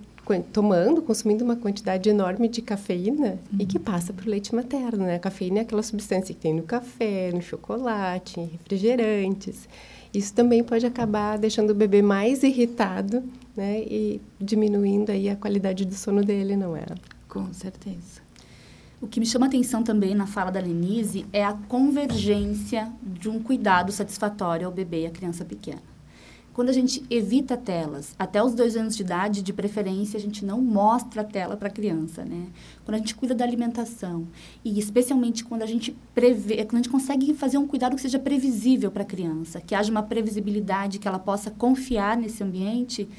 tomando, 0.54 1.02
consumindo 1.02 1.44
uma 1.44 1.58
quantidade 1.58 2.08
enorme 2.08 2.48
de 2.48 2.62
cafeína 2.62 3.38
uhum. 3.52 3.60
e 3.60 3.66
que 3.66 3.78
passa 3.78 4.14
para 4.14 4.26
o 4.26 4.30
leite 4.30 4.56
materno, 4.56 5.04
né? 5.04 5.16
A 5.16 5.20
cafeína 5.20 5.60
é 5.60 5.62
aquela 5.64 5.84
substância 5.84 6.34
que 6.34 6.40
tem 6.40 6.54
no 6.54 6.64
café, 6.64 7.32
no 7.34 7.42
chocolate, 7.42 8.40
em 8.40 8.46
refrigerantes. 8.46 9.68
Isso 10.14 10.34
também 10.34 10.64
pode 10.64 10.86
acabar 10.86 11.38
deixando 11.38 11.72
o 11.72 11.76
bebê 11.76 12.02
mais 12.02 12.44
irritado, 12.44 13.22
né? 13.58 13.82
E 13.82 14.22
diminuindo 14.40 15.12
aí 15.12 15.28
a 15.28 15.36
qualidade 15.36 15.84
do 15.84 15.96
sono 15.96 16.24
dele, 16.24 16.56
não 16.56 16.78
é? 16.78 16.86
Com 17.28 17.52
certeza. 17.52 18.23
O 19.04 19.08
que 19.08 19.20
me 19.20 19.26
chama 19.26 19.48
atenção 19.48 19.84
também 19.84 20.16
na 20.16 20.26
fala 20.26 20.50
da 20.50 20.62
Lenise 20.62 21.26
é 21.34 21.44
a 21.44 21.52
convergência 21.52 22.90
de 23.04 23.28
um 23.28 23.38
cuidado 23.38 23.92
satisfatório 23.92 24.66
ao 24.66 24.72
bebê 24.72 25.02
e 25.02 25.06
à 25.06 25.10
criança 25.10 25.44
pequena. 25.44 25.82
Quando 26.54 26.70
a 26.70 26.72
gente 26.72 27.04
evita 27.10 27.58
telas, 27.58 28.16
até 28.18 28.42
os 28.42 28.56
dois 28.56 28.78
anos 28.78 28.96
de 28.96 29.04
idade, 29.04 29.42
de 29.42 29.52
preferência, 29.52 30.16
a 30.16 30.22
gente 30.22 30.46
não 30.46 30.62
mostra 30.62 31.20
a 31.20 31.26
tela 31.26 31.58
para 31.58 31.68
a 31.68 31.72
criança, 31.72 32.24
né? 32.24 32.48
Quando 32.86 32.96
a 32.96 32.98
gente 33.00 33.14
cuida 33.14 33.36
da 33.36 33.44
alimentação 33.44 34.26
e 34.64 34.80
especialmente 34.80 35.44
quando 35.44 35.64
a 35.64 35.68
gente 35.68 35.94
prevê, 36.16 36.64
quando 36.64 36.76
a 36.76 36.84
gente 36.84 36.90
consegue 36.90 37.34
fazer 37.34 37.58
um 37.58 37.68
cuidado 37.68 37.98
que 37.98 38.02
seja 38.02 38.20
previsível 38.20 38.90
para 38.90 39.04
a 39.04 39.06
criança, 39.06 39.60
que 39.60 39.76
haja 39.76 39.92
uma 39.92 40.04
previsibilidade, 40.04 40.98
que 40.98 41.10
ela 41.10 41.20
possa 41.20 41.52
confiar 41.52 42.16
nesse 42.16 42.42
ambiente, 42.42 43.10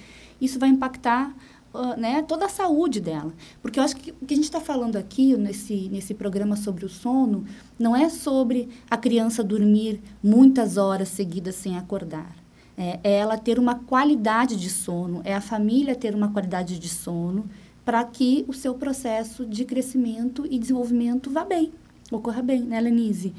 isso 0.41 0.59
vai 0.59 0.71
impactar 0.71 1.35
uh, 1.75 2.01
né, 2.01 2.23
toda 2.23 2.47
a 2.47 2.49
saúde 2.49 3.01
dela. 3.01 3.33
Porque 3.61 3.79
eu 3.79 3.83
acho 3.83 3.97
que 3.97 4.13
o 4.13 4.27
que 4.27 4.35
a 4.35 4.37
gente 4.37 4.45
está 4.45 4.61
falando 4.61 4.97
aqui 4.97 5.37
nesse, 5.37 5.89
nesse 5.89 6.15
programa 6.15 6.57
sobre 6.57 6.85
o 6.85 6.89
sono 6.89 7.45
não 7.79 7.95
é 7.95 8.09
sobre 8.09 8.69
a 8.91 8.97
criança 8.97 9.43
dormir 9.43 10.01
muitas 10.23 10.77
horas 10.77 11.09
seguidas 11.09 11.57
sem 11.57 11.77
acordar. 11.77 12.35
É, 12.77 13.01
é 13.05 13.13
ela 13.19 13.37
ter 13.37 13.59
uma 13.59 13.77
qualidade 13.77 14.57
de 14.57 14.71
sono, 14.71 15.21
é 15.25 15.35
a 15.35 15.41
família 15.41 15.95
ter 15.95 16.15
uma 16.15 16.31
qualidade 16.31 16.79
de 16.79 16.89
sono 16.89 17.49
para 17.85 18.03
que 18.05 18.45
o 18.49 18.53
seu 18.53 18.75
processo 18.75 19.45
de 19.45 19.65
crescimento 19.65 20.47
e 20.49 20.59
desenvolvimento 20.59 21.31
vá 21.31 21.45
bem, 21.45 21.73
ocorra 22.11 22.43
bem, 22.43 22.63
né, 22.63 22.81
Lenise? 22.81 23.35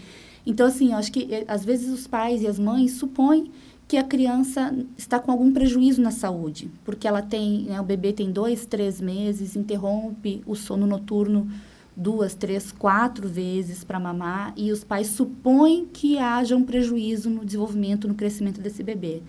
Então, 0.45 0.67
assim, 0.67 0.91
eu 0.91 0.97
acho 0.97 1.11
que 1.11 1.27
eh, 1.33 1.43
às 1.47 1.65
vezes 1.65 1.91
os 1.91 2.05
pais 2.05 2.43
e 2.43 2.47
as 2.47 2.59
mães 2.59 2.91
supõem 2.93 3.51
que 3.87 3.97
a 3.97 4.03
criança 4.03 4.75
está 4.97 5.19
com 5.19 5.31
algum 5.31 5.51
prejuízo 5.51 6.01
na 6.01 6.11
saúde, 6.11 6.71
porque 6.83 7.07
ela 7.07 7.21
tem, 7.21 7.63
né, 7.63 7.79
o 7.79 7.83
bebê 7.83 8.11
tem 8.11 8.31
dois, 8.31 8.65
três 8.65 8.99
meses, 8.99 9.55
interrompe 9.55 10.41
o 10.45 10.55
sono 10.55 10.87
noturno 10.87 11.47
duas, 11.95 12.35
três, 12.35 12.71
quatro 12.71 13.27
vezes 13.27 13.83
para 13.83 13.99
mamar 13.99 14.53
e 14.57 14.71
os 14.71 14.83
pais 14.83 15.07
supõem 15.07 15.85
que 15.85 16.17
haja 16.17 16.55
um 16.55 16.63
prejuízo 16.63 17.29
no 17.29 17.45
desenvolvimento, 17.45 18.07
no 18.07 18.15
crescimento 18.15 18.59
desse 18.59 18.83
bebê. 18.83 19.21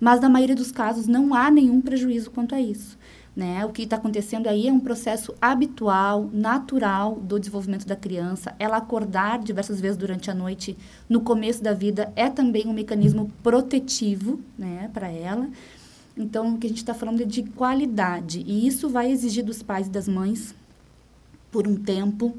Mas 0.00 0.20
na 0.20 0.28
maioria 0.28 0.56
dos 0.56 0.72
casos 0.72 1.06
não 1.06 1.34
há 1.34 1.50
nenhum 1.50 1.80
prejuízo 1.80 2.30
quanto 2.30 2.54
a 2.54 2.60
isso. 2.60 2.98
Né? 3.36 3.64
O 3.66 3.70
que 3.70 3.82
está 3.82 3.96
acontecendo 3.96 4.46
aí 4.46 4.68
é 4.68 4.72
um 4.72 4.78
processo 4.78 5.34
habitual, 5.40 6.30
natural 6.32 7.16
do 7.16 7.38
desenvolvimento 7.38 7.84
da 7.84 7.96
criança. 7.96 8.54
Ela 8.60 8.76
acordar 8.76 9.40
diversas 9.40 9.80
vezes 9.80 9.96
durante 9.96 10.30
a 10.30 10.34
noite 10.34 10.76
no 11.08 11.20
começo 11.20 11.60
da 11.60 11.72
vida 11.72 12.12
é 12.14 12.30
também 12.30 12.66
um 12.66 12.72
mecanismo 12.72 13.32
protetivo 13.42 14.40
né, 14.56 14.88
para 14.94 15.08
ela. 15.08 15.48
Então, 16.16 16.54
o 16.54 16.58
que 16.58 16.66
a 16.66 16.70
gente 16.70 16.78
está 16.78 16.94
falando 16.94 17.22
é 17.22 17.24
de 17.24 17.42
qualidade. 17.42 18.44
E 18.46 18.68
isso 18.68 18.88
vai 18.88 19.10
exigir 19.10 19.44
dos 19.44 19.62
pais 19.62 19.88
e 19.88 19.90
das 19.90 20.06
mães, 20.06 20.54
por 21.50 21.66
um 21.66 21.74
tempo, 21.74 22.36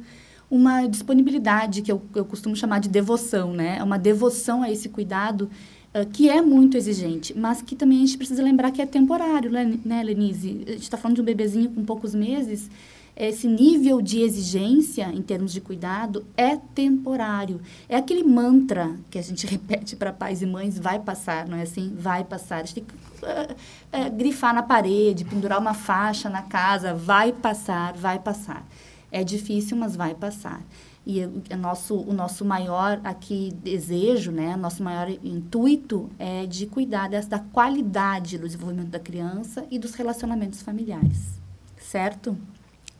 uma 0.50 0.88
disponibilidade, 0.88 1.82
que 1.82 1.92
eu, 1.92 2.02
eu 2.16 2.24
costumo 2.24 2.56
chamar 2.56 2.80
de 2.80 2.88
devoção, 2.88 3.54
né? 3.54 3.84
Uma 3.84 4.00
devoção 4.00 4.64
a 4.64 4.72
esse 4.72 4.88
cuidado 4.88 5.50
uh, 5.96 6.06
que 6.12 6.30
é 6.30 6.42
muito 6.42 6.76
exigente, 6.76 7.38
mas 7.38 7.62
que 7.62 7.76
também 7.76 8.00
a 8.00 8.06
gente 8.06 8.18
precisa 8.18 8.44
lembrar 8.44 8.72
que 8.72 8.82
é 8.82 8.86
temporário, 8.86 9.50
né, 9.50 9.80
né 9.84 10.04
Lenise? 10.04 10.64
A 10.68 10.72
gente 10.72 10.84
está 10.84 10.98
falando 10.98 11.16
de 11.16 11.22
um 11.22 11.26
bebezinho 11.26 11.70
com 11.70 11.84
poucos 11.86 12.14
meses, 12.14 12.70
esse 13.16 13.48
nível 13.48 14.02
de 14.02 14.20
exigência 14.20 15.10
em 15.14 15.22
termos 15.22 15.54
de 15.54 15.62
cuidado 15.62 16.26
é 16.36 16.58
temporário. 16.58 17.62
É 17.88 17.96
aquele 17.96 18.24
mantra 18.24 18.94
que 19.10 19.18
a 19.18 19.22
gente 19.22 19.48
repete 19.48 19.96
para 19.96 20.12
pais 20.12 20.42
e 20.42 20.46
mães, 20.46 20.78
vai 20.78 21.00
passar, 21.00 21.48
não 21.48 21.58
é 21.58 21.62
assim? 21.62 21.96
Vai 21.98 22.26
passar. 22.26 22.58
A 22.58 22.64
gente 22.64 22.76
tem 22.76 22.84
que 22.84 22.94
uh, 22.94 24.08
uh, 24.08 24.12
grifar 24.18 24.54
na 24.54 24.62
parede, 24.62 25.24
pendurar 25.24 25.60
uma 25.60 25.74
faixa 25.74 26.30
na 26.30 26.42
casa, 26.42 26.94
vai 26.94 27.32
passar, 27.32 27.94
vai 27.94 28.20
passar. 28.20 28.68
É 29.10 29.24
difícil, 29.24 29.78
mas 29.78 29.96
vai 29.96 30.14
passar. 30.14 30.62
E 31.06 31.24
o, 31.24 31.58
nosso, 31.58 31.96
o 31.96 32.14
nosso 32.14 32.44
maior 32.44 33.00
aqui 33.04 33.54
desejo, 33.64 34.32
né, 34.32 34.56
nosso 34.56 34.82
maior 34.82 35.08
intuito 35.24 36.10
é 36.18 36.48
de 36.48 36.66
cuidar 36.66 37.10
dessa, 37.10 37.30
da 37.30 37.40
qualidade 37.40 38.38
do 38.38 38.46
desenvolvimento 38.48 38.90
da 38.90 39.00
criança 39.00 39.66
e 39.70 39.78
dos 39.78 39.94
relacionamentos 39.94 40.64
familiares. 40.64 41.40
Certo? 41.78 42.36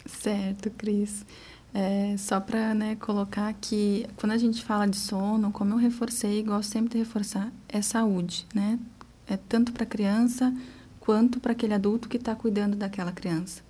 Certo, 0.06 0.70
Cris. 0.70 1.26
É, 1.74 2.16
só 2.18 2.40
para 2.40 2.74
né, 2.74 2.96
colocar 2.96 3.52
que 3.54 4.08
quando 4.16 4.32
a 4.32 4.38
gente 4.38 4.64
fala 4.64 4.88
de 4.88 4.96
sono, 4.96 5.52
como 5.52 5.74
eu 5.74 5.78
reforcei, 5.78 6.42
gosto 6.44 6.72
sempre 6.72 6.92
de 6.92 7.00
reforçar, 7.00 7.52
é 7.68 7.82
saúde, 7.82 8.46
né? 8.54 8.80
É 9.28 9.36
tanto 9.36 9.74
para 9.74 9.84
a 9.84 9.88
criança 9.88 10.54
quanto 11.02 11.40
para 11.40 11.52
aquele 11.52 11.74
adulto 11.74 12.08
que 12.08 12.18
está 12.18 12.34
cuidando 12.34 12.78
daquela 12.78 13.12
criança. 13.12 13.65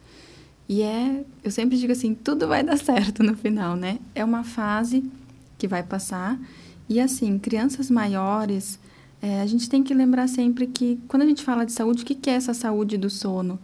E 0.67 0.82
é, 0.82 1.23
eu 1.43 1.51
sempre 1.51 1.78
digo 1.78 1.91
assim, 1.91 2.15
tudo 2.15 2.47
vai 2.47 2.63
dar 2.63 2.78
certo 2.78 3.23
no 3.23 3.36
final, 3.38 3.75
né? 3.75 3.99
É 4.13 4.23
uma 4.23 4.43
fase 4.43 5.04
que 5.58 5.67
vai 5.67 5.84
passar. 5.84 6.39
E 6.89 6.99
assim, 6.99 7.38
crianças 7.38 7.89
maiores, 7.89 8.80
é, 9.21 9.41
a 9.41 9.45
gente 9.45 9.69
tem 9.69 9.84
que 9.84 9.93
lembrar 9.93 10.28
sempre 10.28 10.67
que 10.67 10.99
quando 11.08 11.23
a 11.23 11.25
gente 11.25 11.43
fala 11.43 11.65
de 11.65 11.71
saúde, 11.71 12.04
o 12.04 12.06
que, 12.06 12.15
que 12.15 12.30
é 12.30 12.34
essa 12.34 12.54
saúde 12.54 12.97
do 12.97 13.10
sono? 13.10 13.60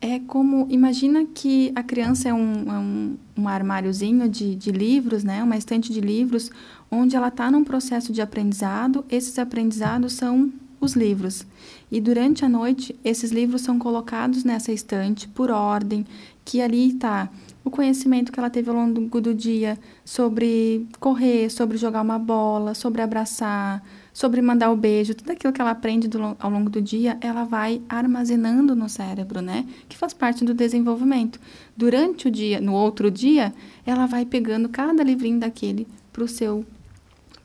É 0.00 0.20
como, 0.20 0.66
imagina 0.70 1.24
que 1.24 1.72
a 1.74 1.82
criança 1.82 2.28
é 2.28 2.34
um, 2.34 2.72
é 2.72 2.78
um, 2.78 3.16
um 3.36 3.48
armáriozinho 3.48 4.28
de, 4.28 4.54
de 4.54 4.70
livros, 4.70 5.24
né? 5.24 5.42
Uma 5.42 5.56
estante 5.56 5.92
de 5.92 6.00
livros, 6.00 6.50
onde 6.90 7.16
ela 7.16 7.28
está 7.28 7.50
num 7.50 7.64
processo 7.64 8.12
de 8.12 8.22
aprendizado. 8.22 9.04
Esses 9.10 9.38
aprendizados 9.38 10.12
são 10.12 10.52
os 10.80 10.94
livros. 10.94 11.46
E 11.90 12.00
durante 12.00 12.44
a 12.44 12.48
noite, 12.48 12.94
esses 13.04 13.30
livros 13.30 13.62
são 13.62 13.78
colocados 13.78 14.44
nessa 14.44 14.72
estante 14.72 15.28
por 15.28 15.50
ordem, 15.50 16.06
que 16.44 16.60
ali 16.60 16.88
está 16.88 17.30
o 17.64 17.70
conhecimento 17.70 18.32
que 18.32 18.38
ela 18.38 18.48
teve 18.48 18.70
ao 18.70 18.76
longo 18.76 19.20
do 19.20 19.34
dia 19.34 19.78
sobre 20.04 20.86
correr, 20.98 21.50
sobre 21.50 21.76
jogar 21.76 22.00
uma 22.00 22.18
bola, 22.18 22.74
sobre 22.74 23.02
abraçar, 23.02 23.82
sobre 24.12 24.40
mandar 24.40 24.70
o 24.70 24.76
beijo, 24.76 25.14
tudo 25.14 25.30
aquilo 25.30 25.52
que 25.52 25.60
ela 25.60 25.70
aprende 25.70 26.08
do, 26.08 26.36
ao 26.40 26.50
longo 26.50 26.70
do 26.70 26.80
dia, 26.80 27.18
ela 27.20 27.44
vai 27.44 27.80
armazenando 27.88 28.74
no 28.74 28.88
cérebro, 28.88 29.40
né? 29.40 29.66
Que 29.88 29.96
faz 29.96 30.12
parte 30.12 30.44
do 30.44 30.54
desenvolvimento. 30.54 31.38
Durante 31.76 32.26
o 32.26 32.30
dia, 32.30 32.60
no 32.60 32.72
outro 32.72 33.10
dia, 33.10 33.54
ela 33.86 34.06
vai 34.06 34.24
pegando 34.24 34.68
cada 34.68 35.02
livrinho 35.02 35.38
daquele 35.38 35.86
para 36.12 36.24
o 36.24 36.28
seu 36.28 36.64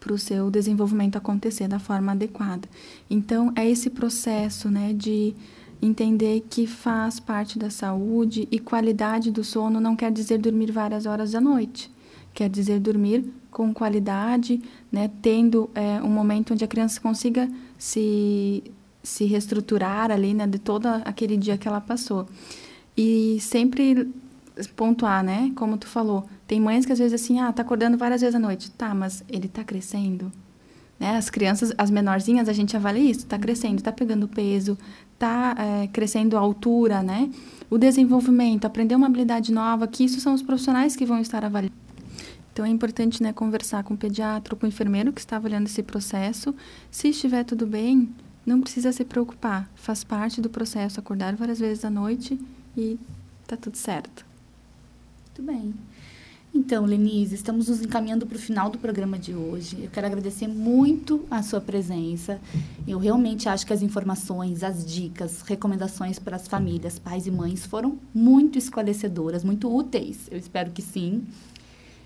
para 0.03 0.13
o 0.13 0.17
seu 0.17 0.51
desenvolvimento 0.51 1.15
acontecer 1.15 1.67
da 1.69 1.79
forma 1.79 2.11
adequada. 2.11 2.67
Então, 3.09 3.53
é 3.55 3.67
esse 3.69 3.89
processo 3.89 4.69
né, 4.69 4.91
de 4.91 5.33
entender 5.81 6.45
que 6.49 6.67
faz 6.67 7.21
parte 7.21 7.57
da 7.57 7.69
saúde 7.69 8.47
e 8.51 8.59
qualidade 8.59 9.31
do 9.31 9.43
sono 9.43 9.79
não 9.79 9.95
quer 9.95 10.11
dizer 10.11 10.37
dormir 10.39 10.71
várias 10.71 11.05
horas 11.05 11.31
da 11.31 11.39
noite. 11.39 11.89
Quer 12.33 12.49
dizer 12.49 12.79
dormir 12.79 13.25
com 13.49 13.73
qualidade, 13.73 14.61
né, 14.91 15.09
tendo 15.21 15.69
é, 15.73 16.01
um 16.01 16.09
momento 16.09 16.53
onde 16.53 16.65
a 16.65 16.67
criança 16.67 16.99
consiga 16.99 17.49
se, 17.77 18.63
se 19.01 19.25
reestruturar 19.25 20.11
ali, 20.11 20.33
né, 20.33 20.45
de 20.47 20.59
todo 20.59 20.87
aquele 21.05 21.37
dia 21.37 21.57
que 21.57 21.67
ela 21.67 21.79
passou. 21.79 22.27
E 22.97 23.37
sempre 23.39 24.11
pontuar, 24.75 25.23
né, 25.23 25.51
como 25.55 25.77
tu 25.77 25.87
falou, 25.87 26.27
tem 26.47 26.59
mães 26.59 26.85
que 26.85 26.91
às 26.91 26.99
vezes 26.99 27.21
assim, 27.21 27.39
ah, 27.39 27.51
tá 27.51 27.61
acordando 27.61 27.97
várias 27.97 28.21
vezes 28.21 28.35
à 28.35 28.39
noite. 28.39 28.71
Tá, 28.71 28.93
mas 28.93 29.23
ele 29.29 29.47
tá 29.47 29.63
crescendo? 29.63 30.31
Né? 30.99 31.17
As 31.17 31.29
crianças, 31.29 31.73
as 31.77 31.89
menorzinhas, 31.89 32.47
a 32.47 32.53
gente 32.53 32.75
avalia 32.75 33.11
isso, 33.11 33.25
tá 33.25 33.37
crescendo, 33.37 33.81
tá 33.81 33.91
pegando 33.91 34.27
peso, 34.27 34.77
tá 35.17 35.55
é, 35.57 35.87
crescendo 35.87 36.37
a 36.37 36.39
altura, 36.39 37.01
né? 37.01 37.29
O 37.69 37.77
desenvolvimento, 37.77 38.65
aprender 38.65 38.95
uma 38.95 39.07
habilidade 39.07 39.51
nova, 39.51 39.87
que 39.87 40.03
isso 40.03 40.19
são 40.19 40.33
os 40.33 40.41
profissionais 40.41 40.95
que 40.95 41.05
vão 41.05 41.19
estar 41.19 41.43
avaliando. 41.43 41.73
Então 42.51 42.63
é 42.63 42.69
importante 42.69 43.23
né, 43.23 43.33
conversar 43.33 43.83
com 43.83 43.95
o 43.95 43.97
pediatra 43.97 44.55
com 44.55 44.65
o 44.65 44.69
enfermeiro 44.69 45.11
que 45.11 45.19
está 45.19 45.37
avaliando 45.37 45.65
esse 45.65 45.81
processo. 45.81 46.53
Se 46.91 47.09
estiver 47.09 47.43
tudo 47.43 47.65
bem, 47.65 48.09
não 48.45 48.61
precisa 48.61 48.91
se 48.91 49.03
preocupar. 49.03 49.67
Faz 49.73 50.03
parte 50.03 50.39
do 50.39 50.49
processo 50.49 50.99
acordar 50.99 51.35
várias 51.35 51.59
vezes 51.59 51.83
à 51.83 51.89
noite 51.89 52.39
e 52.77 52.99
tá 53.47 53.57
tudo 53.57 53.75
certo. 53.75 54.23
Muito 55.25 55.51
bem. 55.51 55.73
Então, 56.55 56.85
Lenise, 56.85 57.33
estamos 57.33 57.67
nos 57.67 57.81
encaminhando 57.81 58.27
para 58.27 58.35
o 58.35 58.39
final 58.39 58.69
do 58.69 58.77
programa 58.77 59.17
de 59.17 59.33
hoje. 59.33 59.75
Eu 59.81 59.89
quero 59.89 60.05
agradecer 60.05 60.47
muito 60.47 61.25
a 61.29 61.41
sua 61.41 61.59
presença. 61.59 62.39
Eu 62.87 62.99
realmente 62.99 63.49
acho 63.49 63.65
que 63.65 63.73
as 63.73 63.81
informações, 63.81 64.63
as 64.63 64.85
dicas, 64.85 65.41
recomendações 65.41 66.19
para 66.19 66.35
as 66.35 66.47
famílias, 66.47 66.99
pais 66.99 67.25
e 67.25 67.31
mães 67.31 67.65
foram 67.65 67.97
muito 68.13 68.59
esclarecedoras, 68.59 69.43
muito 69.43 69.73
úteis. 69.73 70.27
Eu 70.29 70.37
espero 70.37 70.69
que 70.69 70.83
sim. 70.83 71.23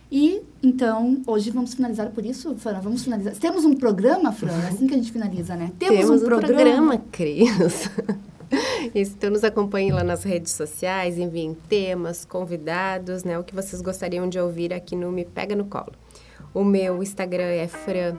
E, 0.10 0.42
então, 0.64 1.22
hoje 1.28 1.52
vamos 1.52 1.74
finalizar 1.74 2.10
por 2.12 2.26
isso, 2.26 2.56
Fran? 2.56 2.80
Vamos 2.80 3.04
finalizar. 3.04 3.36
Temos 3.36 3.66
um 3.66 3.74
programa, 3.74 4.32
Fran? 4.32 4.54
É 4.64 4.70
assim 4.70 4.88
que 4.88 4.94
a 4.94 4.98
gente 4.98 5.12
finaliza, 5.12 5.58
né? 5.58 5.74
Temos, 5.78 5.98
Temos 5.98 6.22
um, 6.22 6.24
um 6.24 6.28
programa, 6.28 6.56
programa 6.64 6.98
Cris. 7.12 7.90
Então, 8.94 9.30
nos 9.30 9.44
acompanhem 9.44 9.92
lá 9.92 10.04
nas 10.04 10.24
redes 10.24 10.54
sociais, 10.54 11.18
enviem 11.18 11.54
temas, 11.68 12.26
convidados, 12.26 13.24
né? 13.24 13.38
O 13.38 13.44
que 13.44 13.56
vocês 13.56 13.82
gostariam 13.82 14.28
de 14.28 14.40
ouvir 14.40 14.74
aqui 14.74 14.96
no 14.96 15.12
Me 15.12 15.26
Pega 15.26 15.56
no 15.56 15.66
Colo. 15.66 15.94
O 16.54 16.64
meu 16.64 17.04
Instagram 17.04 17.44
é 17.44 17.68
fran, 17.68 18.16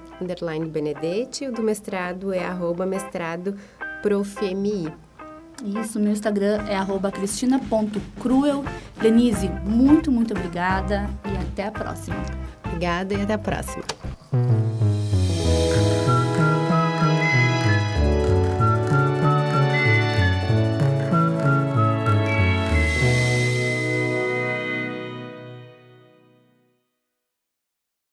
Benedetti, 0.68 1.46
o 1.46 1.52
do 1.52 1.62
mestrado 1.62 2.32
é 2.32 2.44
arroba 2.44 2.86
mestrado 2.86 3.56
profmi. 4.02 4.92
Isso, 5.64 5.98
meu 5.98 6.12
Instagram 6.12 6.64
é 6.68 6.76
arroba 6.76 7.10
cristina.cruel. 7.10 8.64
Denise, 9.00 9.48
muito, 9.64 10.12
muito 10.12 10.32
obrigada 10.32 11.10
e 11.24 11.36
até 11.36 11.66
a 11.66 11.72
próxima. 11.72 12.16
Obrigada 12.64 13.14
e 13.14 13.22
até 13.22 13.34
a 13.34 13.38
próxima. 13.38 13.84